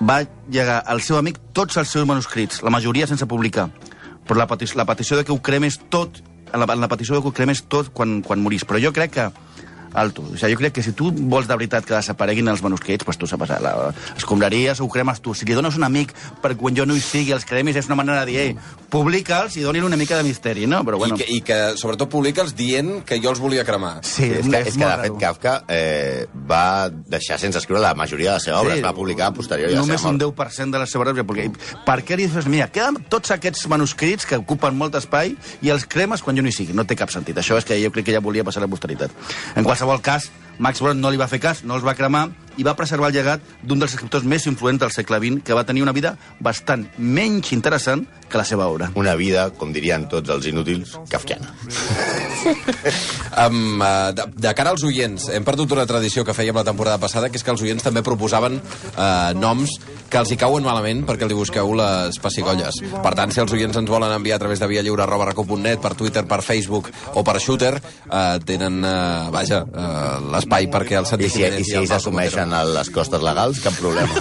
va 0.00 0.22
llegar 0.50 0.82
al 0.86 1.04
seu 1.04 1.20
amic 1.20 1.38
tots 1.52 1.76
els 1.80 1.92
seus 1.92 2.08
manuscrits, 2.08 2.62
la 2.64 2.72
majoria 2.72 3.08
sense 3.10 3.28
publicar. 3.28 3.68
Però 4.22 4.38
la, 4.38 4.46
petició, 4.46 4.78
la 4.78 4.86
petició 4.86 5.18
de 5.18 5.26
que 5.26 5.34
ho 5.34 5.40
cremes 5.42 5.80
tot, 5.90 6.22
en 6.52 6.60
la, 6.60 6.68
en 6.70 6.80
la 6.80 6.88
petició 6.88 7.16
de 7.16 7.22
que 7.22 7.28
ho 7.28 7.36
cremes 7.36 7.64
tot 7.68 7.90
quan, 7.92 8.20
quan 8.22 8.40
morís. 8.40 8.64
Però 8.64 8.80
jo 8.80 8.92
crec 8.94 9.16
que 9.16 9.30
alto. 9.94 10.24
O 10.26 10.36
sigui, 10.36 10.54
jo 10.54 10.62
crec 10.62 10.76
que 10.78 10.84
si 10.84 10.94
tu 10.96 11.10
vols 11.12 11.48
de 11.48 11.56
veritat 11.56 11.86
que 11.86 11.94
desapareguin 11.94 12.48
els 12.52 12.62
manuscrits, 12.64 13.04
doncs 13.06 13.20
tu 13.20 13.28
sapes, 13.30 13.52
la 13.62 13.92
escombraries 14.16 14.80
ho 14.80 14.88
cremes 14.88 15.20
tu. 15.20 15.34
Si 15.34 15.48
li 15.48 15.56
dones 15.56 15.76
un 15.78 15.84
amic 15.84 16.14
per 16.42 16.54
quan 16.60 16.76
jo 16.76 16.86
no 16.88 16.96
hi 16.96 17.02
sigui, 17.04 17.32
els 17.36 17.46
cremis 17.48 17.76
és 17.76 17.88
una 17.90 17.98
manera 17.98 18.24
de 18.24 18.32
dir, 18.32 18.38
ei, 18.42 18.56
publica'ls 18.92 19.56
i 19.56 19.64
donin 19.64 19.86
una 19.88 19.96
mica 20.00 20.18
de 20.18 20.26
misteri, 20.26 20.66
no? 20.68 20.82
Però 20.86 20.98
bueno... 21.00 21.16
I, 21.16 21.22
que, 21.22 21.28
I 21.32 21.40
que, 21.46 21.58
sobretot, 21.80 22.10
publica'ls 22.12 22.54
dient 22.56 23.02
que 23.08 23.18
jo 23.22 23.32
els 23.32 23.40
volia 23.42 23.64
cremar. 23.68 23.98
Sí, 24.06 24.28
és, 24.28 24.48
que, 24.48 24.62
és 24.68 24.76
que, 24.76 24.84
de 24.84 24.98
fet. 25.06 25.18
Kafka 25.22 25.54
eh, 25.72 26.26
va 26.48 26.88
deixar 26.90 27.38
sense 27.40 27.60
escriure 27.60 27.82
la 27.82 27.94
majoria 27.98 28.32
de 28.32 28.38
la 28.40 28.44
seva 28.44 28.60
obra. 28.60 28.76
Sí. 28.76 28.82
Es 28.82 28.86
va 28.86 28.94
publicar 28.96 29.30
a 29.30 29.32
la 29.32 29.72
Només 29.78 30.04
un 30.04 30.18
mort. 30.18 30.22
10% 30.38 30.76
de 30.76 30.82
la 30.82 30.86
seva 30.86 31.06
obra. 31.06 31.14
Perquè, 31.22 31.48
per 31.86 31.98
què 32.06 32.18
li 32.18 32.26
dius, 32.28 32.48
mira, 32.50 32.68
queden 32.72 33.00
tots 33.12 33.32
aquests 33.34 33.66
manuscrits 33.72 34.26
que 34.28 34.38
ocupen 34.40 34.76
molt 34.78 34.96
espai 34.98 35.34
i 35.62 35.72
els 35.74 35.86
cremes 35.90 36.22
quan 36.24 36.36
jo 36.36 36.44
no 36.44 36.50
hi 36.50 36.56
sigui? 36.56 36.76
No 36.76 36.86
té 36.88 36.96
cap 36.98 37.12
sentit. 37.14 37.38
Això 37.38 37.58
és 37.60 37.68
que 37.68 37.78
jo 37.82 37.92
crec 37.94 38.08
que 38.08 38.16
ja 38.16 38.22
volia 38.24 38.44
passar 38.46 38.62
a 38.62 38.66
la 38.66 38.70
posteritat. 38.72 39.14
En 39.56 39.66
qualsevol 39.66 39.81
cas, 40.02 40.30
Max 40.58 40.80
Brod 40.80 40.96
no 40.96 41.10
li 41.10 41.18
va 41.18 41.28
fer 41.28 41.40
cas, 41.40 41.64
no 41.64 41.74
els 41.74 41.84
va 41.84 41.96
cremar 41.98 42.28
i 42.60 42.64
va 42.66 42.74
preservar 42.76 43.08
el 43.08 43.14
llegat 43.16 43.44
d'un 43.64 43.80
dels 43.80 43.94
escriptors 43.94 44.26
més 44.28 44.44
influents 44.46 44.80
del 44.82 44.92
segle 44.92 45.18
XX, 45.22 45.40
que 45.46 45.56
va 45.56 45.64
tenir 45.64 45.82
una 45.82 45.94
vida 45.96 46.14
bastant 46.40 46.84
menys 46.98 47.52
interessant 47.56 48.04
que 48.28 48.40
la 48.40 48.44
seva 48.44 48.66
obra. 48.68 48.90
Una 49.00 49.14
vida, 49.16 49.48
com 49.56 49.72
dirien 49.72 50.04
tots 50.12 50.30
els 50.32 50.46
inútils, 50.50 50.98
kafkiana. 51.12 51.52
Um, 53.32 53.80
uh, 53.80 54.10
de, 54.12 54.26
de 54.44 54.50
cara 54.52 54.74
als 54.74 54.82
oients, 54.84 55.28
hem 55.32 55.44
perdut 55.46 55.72
una 55.72 55.86
tradició 55.88 56.24
que 56.26 56.34
fèiem 56.36 56.56
la 56.58 56.66
temporada 56.66 57.00
passada, 57.00 57.30
que 57.32 57.40
és 57.40 57.44
que 57.46 57.52
els 57.54 57.62
oients 57.64 57.84
també 57.86 58.02
proposaven 58.04 58.58
uh, 58.60 59.32
noms 59.38 59.78
que 60.12 60.20
els 60.20 60.32
hi 60.32 60.36
cauen 60.40 60.64
malament 60.64 61.02
perquè 61.08 61.26
li 61.28 61.36
busqueu 61.36 61.72
les 61.78 62.18
pessigolles. 62.20 62.82
Per 62.92 63.12
tant, 63.16 63.32
si 63.32 63.40
els 63.40 63.54
oients 63.56 63.78
ens 63.80 63.90
volen 63.90 64.12
enviar 64.12 64.36
a 64.36 64.42
través 64.42 64.60
de 64.60 64.68
via 64.68 64.82
lliure 64.84 65.06
arroba 65.06 65.30
recu.net, 65.30 65.80
per 65.82 65.94
Twitter, 65.96 66.26
per 66.28 66.42
Facebook 66.44 66.90
o 67.16 67.24
per 67.24 67.38
Shooter, 67.40 67.72
uh, 67.80 68.36
tenen, 68.44 68.80
uh, 68.84 69.30
vaja, 69.32 69.62
uh, 69.64 70.20
l'espai 70.34 70.68
perquè 70.72 71.00
el 71.00 71.08
I 71.22 71.30
si, 71.32 71.44
i 71.44 71.64
si 71.64 71.76
ells 71.78 71.92
assumeixen 71.96 72.52
les 72.74 72.90
costes 72.92 73.22
legals, 73.24 73.60
cap 73.64 73.76
problema. 73.80 74.12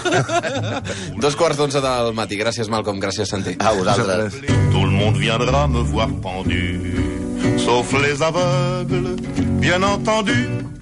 Dos 1.24 1.38
quarts 1.40 1.60
d'onze 1.60 1.84
del 1.84 2.14
matí. 2.18 2.40
Gràcies, 2.40 2.72
Malcolm. 2.72 3.02
Gràcies, 3.02 3.30
Santi. 3.30 3.58
A 3.60 3.74
vosaltres. 3.76 4.42
Tout 4.72 4.86
le 4.86 4.94
monde 4.96 5.20
viendra 5.20 5.68
me 5.68 5.84
voir 5.92 6.10
pendu, 6.24 6.62
sauf 7.60 7.92
les 8.00 8.22
aveugles, 8.22 9.20
bien 9.60 9.84
entendu. 9.84 10.81